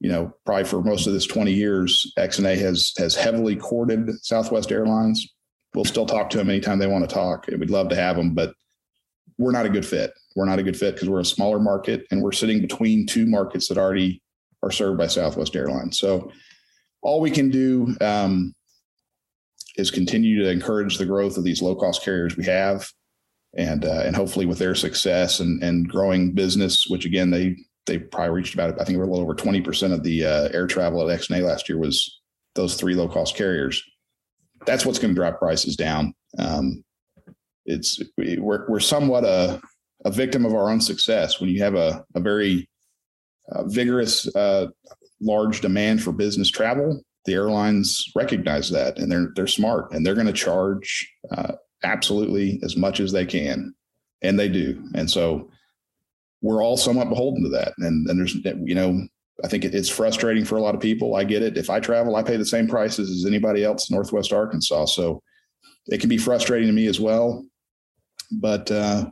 you 0.00 0.10
know, 0.10 0.32
probably 0.44 0.64
for 0.64 0.82
most 0.82 1.06
of 1.06 1.12
this 1.12 1.26
20 1.26 1.52
years, 1.52 2.12
XNA 2.18 2.56
has 2.58 2.92
has 2.98 3.14
heavily 3.14 3.56
courted 3.56 4.10
Southwest 4.24 4.70
Airlines. 4.70 5.34
We'll 5.74 5.84
still 5.84 6.06
talk 6.06 6.30
to 6.30 6.38
them 6.38 6.50
anytime 6.50 6.78
they 6.78 6.86
want 6.86 7.08
to 7.08 7.14
talk. 7.14 7.46
We'd 7.46 7.70
love 7.70 7.88
to 7.90 7.96
have 7.96 8.16
them, 8.16 8.34
but 8.34 8.54
we're 9.38 9.52
not 9.52 9.66
a 9.66 9.70
good 9.70 9.84
fit. 9.84 10.12
We're 10.34 10.46
not 10.46 10.58
a 10.58 10.62
good 10.62 10.76
fit 10.76 10.94
because 10.94 11.08
we're 11.08 11.20
a 11.20 11.24
smaller 11.24 11.58
market 11.58 12.06
and 12.10 12.22
we're 12.22 12.32
sitting 12.32 12.60
between 12.60 13.06
two 13.06 13.26
markets 13.26 13.68
that 13.68 13.78
already 13.78 14.22
are 14.62 14.70
served 14.70 14.98
by 14.98 15.06
Southwest 15.08 15.54
Airlines. 15.54 15.98
So 15.98 16.32
all 17.02 17.20
we 17.20 17.30
can 17.30 17.50
do 17.50 17.96
um, 18.00 18.54
is 19.78 19.90
continue 19.90 20.42
to 20.42 20.50
encourage 20.50 20.98
the 20.98 21.06
growth 21.06 21.38
of 21.38 21.44
these 21.44 21.62
low 21.62 21.74
cost 21.74 22.04
carriers 22.04 22.36
we 22.36 22.44
have, 22.44 22.90
and 23.56 23.84
uh, 23.84 24.02
and 24.04 24.14
hopefully 24.14 24.44
with 24.44 24.58
their 24.58 24.74
success 24.74 25.40
and 25.40 25.62
and 25.62 25.88
growing 25.88 26.32
business, 26.32 26.86
which 26.88 27.06
again 27.06 27.30
they 27.30 27.56
they 27.86 27.98
probably 27.98 28.34
reached 28.34 28.54
about 28.54 28.78
I 28.80 28.84
think 28.84 28.98
a 28.98 29.00
little 29.00 29.20
over 29.20 29.34
twenty 29.34 29.62
percent 29.62 29.94
of 29.94 30.02
the 30.02 30.24
uh, 30.24 30.48
air 30.52 30.66
travel 30.66 31.08
at 31.08 31.20
XNA 31.20 31.42
last 31.42 31.68
year 31.68 31.78
was 31.78 32.20
those 32.54 32.74
three 32.74 32.94
low 32.94 33.08
cost 33.08 33.36
carriers. 33.36 33.82
That's 34.66 34.84
what's 34.84 34.98
going 34.98 35.14
to 35.14 35.18
drive 35.18 35.38
prices 35.38 35.76
down. 35.76 36.12
Um, 36.38 36.84
it's 37.64 38.02
we're 38.16 38.68
we're 38.68 38.80
somewhat 38.80 39.24
a 39.24 39.60
a 40.04 40.10
victim 40.10 40.44
of 40.44 40.54
our 40.54 40.70
own 40.70 40.80
success 40.80 41.40
when 41.40 41.50
you 41.50 41.62
have 41.62 41.74
a 41.74 42.04
a 42.14 42.20
very 42.20 42.68
uh, 43.52 43.64
vigorous 43.66 44.26
uh, 44.34 44.66
large 45.20 45.60
demand 45.60 46.02
for 46.02 46.12
business 46.12 46.50
travel. 46.50 47.00
The 47.28 47.34
airlines 47.34 48.10
recognize 48.16 48.70
that 48.70 48.98
and 48.98 49.12
they're 49.12 49.28
they're 49.36 49.46
smart 49.46 49.92
and 49.92 50.04
they're 50.04 50.14
going 50.14 50.26
to 50.26 50.32
charge 50.32 51.06
uh, 51.30 51.52
absolutely 51.84 52.58
as 52.62 52.74
much 52.74 53.00
as 53.00 53.12
they 53.12 53.26
can, 53.26 53.74
and 54.22 54.38
they 54.38 54.48
do. 54.48 54.82
And 54.94 55.10
so 55.10 55.50
we're 56.40 56.62
all 56.62 56.78
somewhat 56.78 57.10
beholden 57.10 57.42
to 57.42 57.50
that. 57.50 57.74
And, 57.78 58.08
and 58.08 58.18
there's, 58.18 58.34
you 58.34 58.74
know, 58.74 59.06
I 59.44 59.48
think 59.48 59.64
it's 59.64 59.88
frustrating 59.90 60.46
for 60.46 60.56
a 60.56 60.62
lot 60.62 60.74
of 60.74 60.80
people. 60.80 61.16
I 61.16 61.24
get 61.24 61.42
it. 61.42 61.58
If 61.58 61.68
I 61.68 61.80
travel, 61.80 62.16
I 62.16 62.22
pay 62.22 62.38
the 62.38 62.46
same 62.46 62.66
prices 62.66 63.10
as 63.10 63.26
anybody 63.26 63.62
else 63.62 63.90
in 63.90 63.94
Northwest 63.94 64.32
Arkansas. 64.32 64.86
So 64.86 65.20
it 65.88 66.00
can 66.00 66.08
be 66.08 66.16
frustrating 66.16 66.68
to 66.68 66.72
me 66.72 66.86
as 66.86 66.98
well. 66.98 67.44
But 68.40 68.70
uh, 68.70 69.10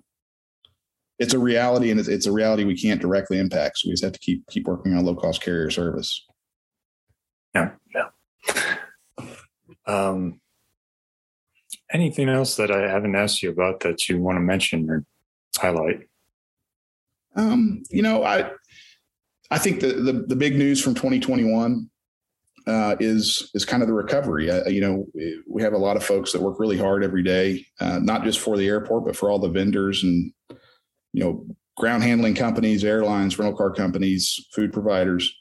it's 1.19 1.35
a 1.35 1.39
reality, 1.39 1.91
and 1.91 2.01
it's, 2.01 2.09
it's 2.09 2.27
a 2.27 2.33
reality 2.33 2.65
we 2.65 2.81
can't 2.81 3.01
directly 3.01 3.39
impact. 3.39 3.79
So 3.79 3.89
we 3.89 3.93
just 3.93 4.05
have 4.05 4.13
to 4.13 4.19
keep 4.21 4.47
keep 4.49 4.67
working 4.67 4.95
on 4.95 5.05
low 5.05 5.17
cost 5.17 5.43
carrier 5.43 5.71
service. 5.71 6.27
Yeah, 7.57 7.71
yeah. 7.95 9.27
Um, 9.87 10.41
anything 11.93 12.29
else 12.29 12.57
that 12.57 12.71
I 12.71 12.91
haven't 12.91 13.15
asked 13.15 13.43
you 13.43 13.51
about 13.51 13.81
that 13.81 14.09
you 14.09 14.21
want 14.21 14.37
to 14.37 14.41
mention 14.41 14.91
or 14.91 15.05
highlight? 15.57 16.01
Um, 17.35 17.83
you 17.91 18.03
know, 18.03 18.25
I 18.25 18.51
I 19.51 19.59
think 19.59 19.81
the, 19.81 19.93
the, 19.93 20.13
the 20.27 20.37
big 20.37 20.57
news 20.57 20.83
from 20.83 20.95
2021 20.95 21.89
uh, 22.67 22.97
is 22.99 23.51
is 23.55 23.65
kind 23.65 23.83
of 23.83 23.89
the 23.89 23.95
recovery. 23.95 24.51
Uh, 24.51 24.69
you 24.69 24.81
know, 24.81 25.07
we 25.49 25.63
have 25.63 25.73
a 25.73 25.79
lot 25.79 25.97
of 25.97 26.05
folks 26.05 26.33
that 26.33 26.43
work 26.43 26.59
really 26.59 26.79
hard 26.79 27.05
every 27.05 27.23
day, 27.23 27.65
uh, 27.81 28.01
not 28.01 28.25
just 28.25 28.41
for 28.41 28.57
the 28.57 28.67
airport, 28.67 29.05
but 29.07 29.17
for 29.17 29.31
all 29.31 29.39
the 29.39 29.49
vendors 29.49 30.03
and 30.03 30.33
you 31.13 31.23
know 31.23 31.47
ground 31.77 32.03
handling 32.03 32.35
companies, 32.35 32.85
airlines, 32.85 33.39
rental 33.39 33.57
car 33.57 33.71
companies, 33.71 34.47
food 34.53 34.73
providers, 34.73 35.33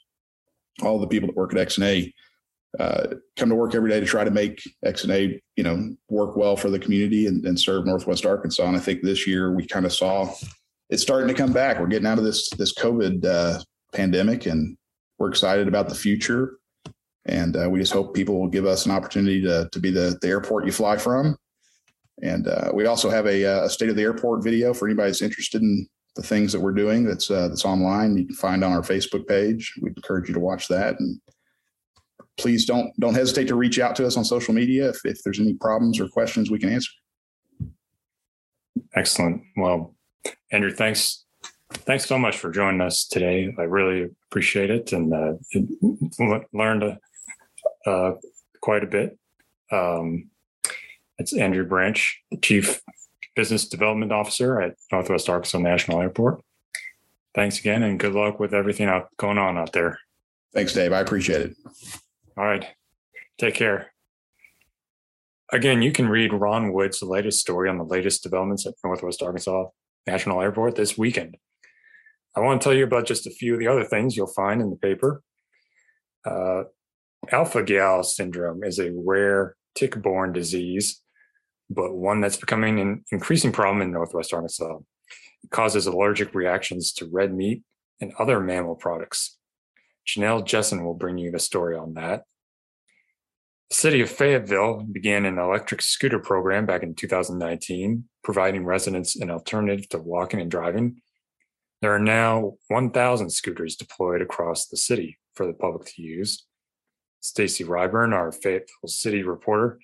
all 0.81 0.99
the 0.99 1.07
people 1.07 1.27
that 1.27 1.35
work 1.35 1.55
at 1.55 1.67
XNA 1.67 2.11
uh, 2.79 3.07
come 3.37 3.49
to 3.49 3.55
work 3.55 3.73
every 3.73 3.89
day 3.89 3.99
to 3.99 4.05
try 4.05 4.23
to 4.23 4.31
make 4.31 4.61
XNA 4.85 5.39
you 5.55 5.63
know 5.63 5.95
work 6.09 6.35
well 6.35 6.57
for 6.57 6.69
the 6.69 6.79
community 6.79 7.27
and, 7.27 7.45
and 7.45 7.59
serve 7.59 7.85
Northwest 7.85 8.25
Arkansas. 8.25 8.65
And 8.65 8.75
I 8.75 8.79
think 8.79 9.01
this 9.01 9.25
year 9.25 9.53
we 9.53 9.65
kind 9.65 9.85
of 9.85 9.93
saw 9.93 10.33
it's 10.89 11.01
starting 11.01 11.27
to 11.27 11.33
come 11.33 11.53
back. 11.53 11.79
We're 11.79 11.87
getting 11.87 12.07
out 12.07 12.17
of 12.17 12.23
this 12.23 12.49
this 12.51 12.73
COVID 12.73 13.25
uh, 13.25 13.61
pandemic, 13.93 14.45
and 14.45 14.77
we're 15.17 15.29
excited 15.29 15.67
about 15.67 15.89
the 15.89 15.95
future. 15.95 16.57
And 17.27 17.57
uh, 17.57 17.67
we 17.69 17.79
just 17.79 17.93
hope 17.93 18.13
people 18.13 18.39
will 18.39 18.49
give 18.49 18.65
us 18.65 18.85
an 18.85 18.91
opportunity 18.91 19.41
to 19.43 19.69
to 19.71 19.79
be 19.79 19.91
the 19.91 20.17
the 20.21 20.27
airport 20.27 20.65
you 20.65 20.71
fly 20.71 20.97
from. 20.97 21.37
And 22.21 22.47
uh, 22.47 22.71
we 22.73 22.85
also 22.85 23.09
have 23.09 23.25
a, 23.27 23.45
uh, 23.45 23.65
a, 23.65 23.69
state 23.69 23.89
of 23.89 23.97
the 23.97 24.01
airport 24.03 24.41
video 24.41 24.73
for 24.73 24.87
anybody 24.87 25.09
that's 25.09 25.21
interested 25.21 25.61
in 25.61 25.85
the 26.15 26.23
things 26.23 26.51
that 26.51 26.61
we're 26.61 26.73
doing. 26.73 27.03
That's 27.03 27.29
uh, 27.29 27.47
that's 27.47 27.65
online. 27.65 28.17
You 28.17 28.25
can 28.25 28.35
find 28.35 28.63
on 28.63 28.71
our 28.71 28.81
Facebook 28.81 29.27
page. 29.27 29.73
We 29.81 29.89
encourage 29.89 30.27
you 30.27 30.33
to 30.33 30.39
watch 30.39 30.67
that. 30.69 30.99
And 30.99 31.19
please 32.37 32.65
don't 32.65 32.91
don't 32.99 33.15
hesitate 33.15 33.47
to 33.47 33.55
reach 33.55 33.79
out 33.79 33.95
to 33.97 34.05
us 34.05 34.17
on 34.17 34.25
social 34.25 34.53
media 34.53 34.89
if 34.89 34.99
if 35.05 35.21
there's 35.23 35.39
any 35.39 35.53
problems 35.53 35.99
or 35.99 36.07
questions 36.07 36.49
we 36.49 36.59
can 36.59 36.69
answer. 36.69 36.91
Excellent. 38.93 39.41
Well, 39.57 39.95
Andrew, 40.51 40.71
thanks. 40.71 41.23
Thanks 41.71 42.05
so 42.05 42.17
much 42.17 42.37
for 42.37 42.51
joining 42.51 42.79
us 42.79 43.05
today. 43.05 43.53
I 43.57 43.63
really 43.63 44.09
appreciate 44.29 44.69
it 44.69 44.93
and 44.93 45.13
uh, 45.13 45.33
learned 46.53 46.97
uh, 47.85 48.11
quite 48.61 48.83
a 48.83 48.87
bit. 48.87 49.17
Um, 49.71 50.29
it's 51.17 51.35
Andrew 51.35 51.65
Branch, 51.65 52.21
the 52.31 52.37
Chief 52.37 52.81
Business 53.35 53.67
Development 53.67 54.11
Officer 54.11 54.61
at 54.61 54.75
Northwest 54.91 55.29
Arkansas 55.29 55.59
National 55.59 56.01
Airport. 56.01 56.41
Thanks 57.33 57.59
again, 57.59 57.83
and 57.83 57.99
good 57.99 58.13
luck 58.13 58.39
with 58.39 58.53
everything 58.53 58.87
out, 58.87 59.09
going 59.17 59.37
on 59.37 59.57
out 59.57 59.73
there. 59.73 59.99
Thanks, 60.53 60.73
Dave. 60.73 60.93
I 60.93 61.01
appreciate 61.01 61.41
it. 61.41 61.57
All 62.37 62.45
right. 62.45 62.65
Take 63.37 63.55
care. 63.55 63.91
Again, 65.51 65.81
you 65.81 65.91
can 65.91 66.07
read 66.07 66.33
Ron 66.33 66.71
Wood's 66.71 67.01
latest 67.01 67.39
story 67.39 67.69
on 67.69 67.77
the 67.77 67.83
latest 67.83 68.23
developments 68.23 68.65
at 68.65 68.73
Northwest 68.83 69.21
Arkansas 69.21 69.65
National 70.07 70.41
Airport 70.41 70.75
this 70.75 70.97
weekend. 70.97 71.37
I 72.35 72.39
want 72.39 72.61
to 72.61 72.63
tell 72.63 72.73
you 72.73 72.83
about 72.83 73.05
just 73.05 73.27
a 73.27 73.31
few 73.31 73.53
of 73.53 73.59
the 73.59 73.67
other 73.67 73.83
things 73.83 74.15
you'll 74.15 74.27
find 74.27 74.61
in 74.61 74.69
the 74.69 74.75
paper. 74.75 75.21
Uh, 76.25 76.63
alpha 77.31 77.63
gal 77.63 78.03
syndrome 78.03 78.63
is 78.63 78.79
a 78.79 78.91
rare 78.93 79.55
tick 79.75 80.01
borne 80.01 80.33
disease, 80.33 81.01
but 81.69 81.93
one 81.93 82.21
that's 82.21 82.37
becoming 82.37 82.79
an 82.79 83.03
increasing 83.11 83.51
problem 83.51 83.81
in 83.81 83.91
Northwest 83.91 84.33
Arkansas. 84.33 84.77
It 85.43 85.51
causes 85.51 85.87
allergic 85.87 86.33
reactions 86.35 86.93
to 86.93 87.09
red 87.11 87.33
meat 87.33 87.63
and 88.01 88.13
other 88.19 88.39
mammal 88.39 88.75
products. 88.75 89.37
Janelle 90.07 90.45
Jessen 90.45 90.83
will 90.83 90.93
bring 90.93 91.17
you 91.17 91.31
the 91.31 91.39
story 91.39 91.75
on 91.75 91.93
that. 91.95 92.23
The 93.69 93.75
city 93.75 94.01
of 94.01 94.11
Fayetteville 94.11 94.83
began 94.91 95.25
an 95.25 95.39
electric 95.39 95.81
scooter 95.81 96.19
program 96.19 96.67
back 96.67 96.83
in 96.83 96.93
2019, 96.93 98.03
providing 98.23 98.63
residents 98.63 99.15
an 99.15 99.31
alternative 99.31 99.89
to 99.89 99.97
walking 99.97 100.39
and 100.39 100.51
driving. 100.51 101.01
There 101.81 101.93
are 101.93 101.99
now 101.99 102.57
1,000 102.67 103.29
scooters 103.31 103.75
deployed 103.75 104.21
across 104.21 104.67
the 104.67 104.77
city 104.77 105.17
for 105.33 105.47
the 105.47 105.53
public 105.53 105.87
to 105.87 106.01
use. 106.01 106.45
Stacy 107.21 107.63
Ryburn, 107.63 108.13
our 108.13 108.31
Fayetteville 108.31 108.87
City 108.87 109.23
reporter, 109.23 109.79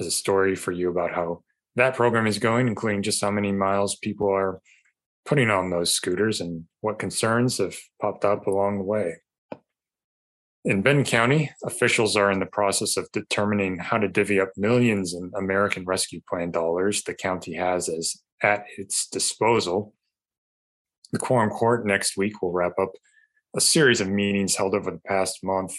has 0.00 0.08
a 0.08 0.10
story 0.10 0.56
for 0.56 0.72
you 0.72 0.90
about 0.90 1.12
how 1.12 1.42
that 1.76 1.94
program 1.94 2.26
is 2.26 2.38
going, 2.38 2.66
including 2.66 3.02
just 3.02 3.20
how 3.20 3.30
many 3.30 3.52
miles 3.52 3.96
people 3.96 4.28
are 4.28 4.60
putting 5.24 5.50
on 5.50 5.70
those 5.70 5.92
scooters 5.92 6.40
and 6.40 6.64
what 6.80 6.98
concerns 6.98 7.58
have 7.58 7.76
popped 8.00 8.24
up 8.24 8.46
along 8.46 8.78
the 8.78 8.84
way. 8.84 9.16
In 10.64 10.82
Benton 10.82 11.04
County, 11.04 11.50
officials 11.64 12.16
are 12.16 12.30
in 12.30 12.40
the 12.40 12.46
process 12.46 12.96
of 12.96 13.10
determining 13.12 13.78
how 13.78 13.98
to 13.98 14.08
divvy 14.08 14.40
up 14.40 14.50
millions 14.56 15.14
in 15.14 15.30
American 15.36 15.84
Rescue 15.84 16.20
Plan 16.28 16.50
dollars 16.50 17.02
the 17.02 17.14
county 17.14 17.54
has 17.54 17.88
as 17.88 18.16
at 18.42 18.64
its 18.76 19.08
disposal. 19.08 19.94
The 21.12 21.18
Quorum 21.18 21.50
Court 21.50 21.86
next 21.86 22.16
week 22.16 22.42
will 22.42 22.52
wrap 22.52 22.78
up 22.80 22.92
a 23.56 23.60
series 23.60 24.00
of 24.00 24.08
meetings 24.08 24.56
held 24.56 24.74
over 24.74 24.90
the 24.90 25.00
past 25.06 25.42
month 25.42 25.74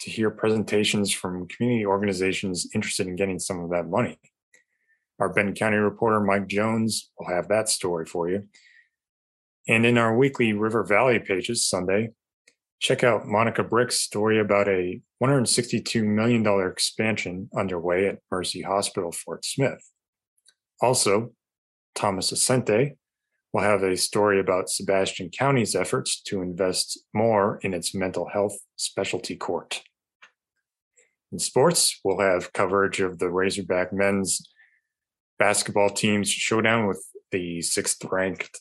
to 0.00 0.10
hear 0.10 0.30
presentations 0.30 1.12
from 1.12 1.48
community 1.48 1.86
organizations 1.86 2.68
interested 2.74 3.06
in 3.06 3.16
getting 3.16 3.38
some 3.38 3.60
of 3.60 3.70
that 3.70 3.88
money. 3.88 4.18
Our 5.18 5.32
Benton 5.32 5.54
County 5.54 5.76
reporter, 5.76 6.20
Mike 6.20 6.46
Jones, 6.46 7.10
will 7.18 7.28
have 7.28 7.48
that 7.48 7.68
story 7.68 8.04
for 8.04 8.28
you. 8.28 8.44
And 9.68 9.86
in 9.86 9.98
our 9.98 10.16
weekly 10.16 10.52
River 10.52 10.84
Valley 10.84 11.18
pages 11.18 11.66
Sunday, 11.66 12.10
check 12.78 13.02
out 13.02 13.26
Monica 13.26 13.64
Brich's 13.64 14.00
story 14.00 14.38
about 14.38 14.68
a 14.68 15.00
$162 15.22 16.04
million 16.04 16.46
expansion 16.70 17.48
underway 17.56 18.06
at 18.06 18.18
Mercy 18.30 18.62
Hospital, 18.62 19.10
Fort 19.10 19.44
Smith. 19.44 19.90
Also, 20.80 21.32
Thomas 21.94 22.30
Saccente 22.30 22.96
will 23.56 23.62
have 23.62 23.82
a 23.82 23.96
story 23.96 24.38
about 24.38 24.68
Sebastian 24.68 25.30
County's 25.30 25.74
efforts 25.74 26.20
to 26.24 26.42
invest 26.42 27.00
more 27.14 27.58
in 27.62 27.72
its 27.72 27.94
mental 27.94 28.28
health 28.28 28.58
specialty 28.76 29.34
court. 29.34 29.82
In 31.32 31.38
sports, 31.38 31.98
we'll 32.04 32.20
have 32.20 32.52
coverage 32.52 33.00
of 33.00 33.18
the 33.18 33.30
Razorback 33.30 33.94
men's 33.94 34.46
basketball 35.38 35.88
team's 35.88 36.28
showdown 36.28 36.86
with 36.86 37.02
the 37.30 37.62
sixth 37.62 38.04
ranked 38.04 38.60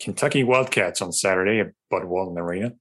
Kentucky 0.00 0.44
Wildcats 0.44 1.02
on 1.02 1.10
Saturday 1.10 1.58
at 1.58 1.72
Bud 1.90 2.04
Walton 2.04 2.38
Arena, 2.38 2.74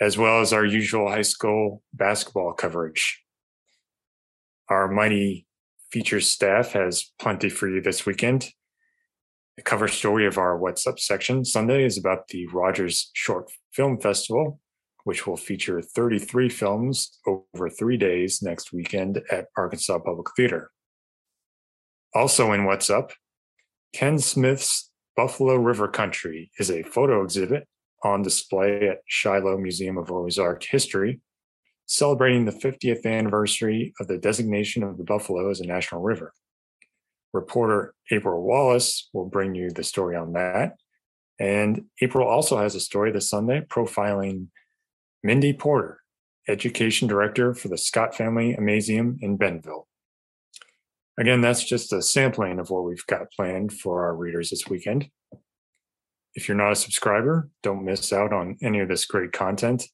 as 0.00 0.18
well 0.18 0.40
as 0.40 0.52
our 0.52 0.64
usual 0.64 1.08
high 1.08 1.22
school 1.22 1.80
basketball 1.92 2.54
coverage. 2.54 3.22
Our 4.68 4.88
mighty 4.88 5.46
features 5.92 6.28
staff 6.28 6.72
has 6.72 7.12
plenty 7.20 7.50
for 7.50 7.68
you 7.68 7.80
this 7.80 8.04
weekend. 8.04 8.50
The 9.56 9.62
cover 9.62 9.86
story 9.86 10.26
of 10.26 10.36
our 10.36 10.58
What's 10.58 10.84
Up 10.84 10.98
section 10.98 11.44
Sunday 11.44 11.84
is 11.84 11.96
about 11.96 12.26
the 12.26 12.48
Rogers 12.48 13.10
Short 13.12 13.52
Film 13.72 14.00
Festival, 14.00 14.58
which 15.04 15.28
will 15.28 15.36
feature 15.36 15.80
33 15.80 16.48
films 16.48 17.20
over 17.24 17.70
three 17.70 17.96
days 17.96 18.42
next 18.42 18.72
weekend 18.72 19.22
at 19.30 19.46
Arkansas 19.56 20.00
Public 20.00 20.26
Theater. 20.36 20.72
Also 22.16 22.52
in 22.52 22.64
What's 22.64 22.90
Up, 22.90 23.12
Ken 23.92 24.18
Smith's 24.18 24.90
Buffalo 25.14 25.54
River 25.54 25.86
Country 25.86 26.50
is 26.58 26.68
a 26.68 26.82
photo 26.82 27.22
exhibit 27.22 27.68
on 28.02 28.22
display 28.22 28.88
at 28.88 29.02
Shiloh 29.06 29.56
Museum 29.56 29.98
of 29.98 30.10
Ozark 30.10 30.64
History, 30.64 31.20
celebrating 31.86 32.44
the 32.44 32.50
50th 32.50 33.06
anniversary 33.06 33.94
of 34.00 34.08
the 34.08 34.18
designation 34.18 34.82
of 34.82 34.98
the 34.98 35.04
Buffalo 35.04 35.48
as 35.48 35.60
a 35.60 35.66
national 35.66 36.02
river. 36.02 36.32
Reporter 37.34 37.92
April 38.12 38.42
Wallace 38.42 39.10
will 39.12 39.26
bring 39.26 39.54
you 39.54 39.70
the 39.70 39.82
story 39.84 40.16
on 40.16 40.32
that. 40.32 40.76
And 41.38 41.86
April 42.00 42.26
also 42.26 42.58
has 42.58 42.76
a 42.76 42.80
story 42.80 43.10
this 43.10 43.28
Sunday 43.28 43.60
profiling 43.68 44.46
Mindy 45.24 45.52
Porter, 45.52 45.98
Education 46.48 47.08
Director 47.08 47.52
for 47.52 47.68
the 47.68 47.76
Scott 47.76 48.14
Family 48.14 48.54
Amazeum 48.54 49.18
in 49.20 49.36
Bentonville. 49.36 49.88
Again, 51.18 51.40
that's 51.40 51.64
just 51.64 51.92
a 51.92 52.02
sampling 52.02 52.58
of 52.60 52.70
what 52.70 52.84
we've 52.84 53.06
got 53.06 53.32
planned 53.32 53.72
for 53.72 54.04
our 54.04 54.14
readers 54.14 54.50
this 54.50 54.68
weekend. 54.68 55.10
If 56.34 56.48
you're 56.48 56.56
not 56.56 56.72
a 56.72 56.76
subscriber, 56.76 57.50
don't 57.62 57.84
miss 57.84 58.12
out 58.12 58.32
on 58.32 58.58
any 58.62 58.80
of 58.80 58.88
this 58.88 59.06
great 59.06 59.32
content. 59.32 59.84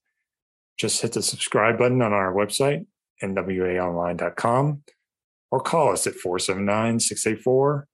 Just 0.78 1.00
hit 1.02 1.12
the 1.12 1.22
subscribe 1.22 1.78
button 1.78 2.00
on 2.02 2.12
our 2.12 2.32
website, 2.32 2.86
nwaonline.com, 3.22 4.82
or 5.50 5.60
call 5.60 5.92
us 5.92 6.06
at 6.06 6.14
479 6.14 7.00
684 7.00 7.86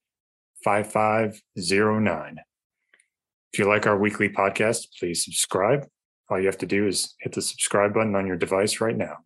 5509. 0.64 2.36
If 3.52 3.58
you 3.58 3.68
like 3.68 3.86
our 3.86 3.98
weekly 3.98 4.28
podcast, 4.28 4.88
please 4.98 5.24
subscribe. 5.24 5.86
All 6.28 6.40
you 6.40 6.46
have 6.46 6.58
to 6.58 6.66
do 6.66 6.86
is 6.86 7.14
hit 7.20 7.32
the 7.32 7.42
subscribe 7.42 7.94
button 7.94 8.14
on 8.14 8.26
your 8.26 8.36
device 8.36 8.80
right 8.80 8.96
now. 8.96 9.18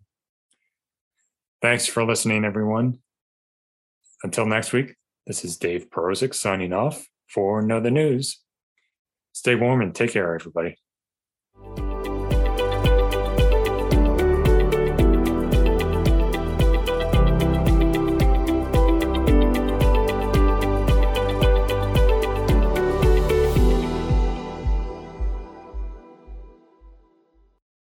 Thanks 1.62 1.86
for 1.86 2.04
listening, 2.04 2.44
everyone. 2.44 2.98
Until 4.22 4.46
next 4.46 4.72
week, 4.72 4.94
this 5.26 5.44
is 5.44 5.56
Dave 5.56 5.90
Perozik 5.90 6.34
signing 6.34 6.72
off 6.72 7.06
for 7.28 7.62
Know 7.62 7.80
the 7.80 7.90
News. 7.90 8.40
Stay 9.32 9.54
warm 9.54 9.80
and 9.80 9.94
take 9.94 10.12
care, 10.12 10.34
everybody. 10.34 10.79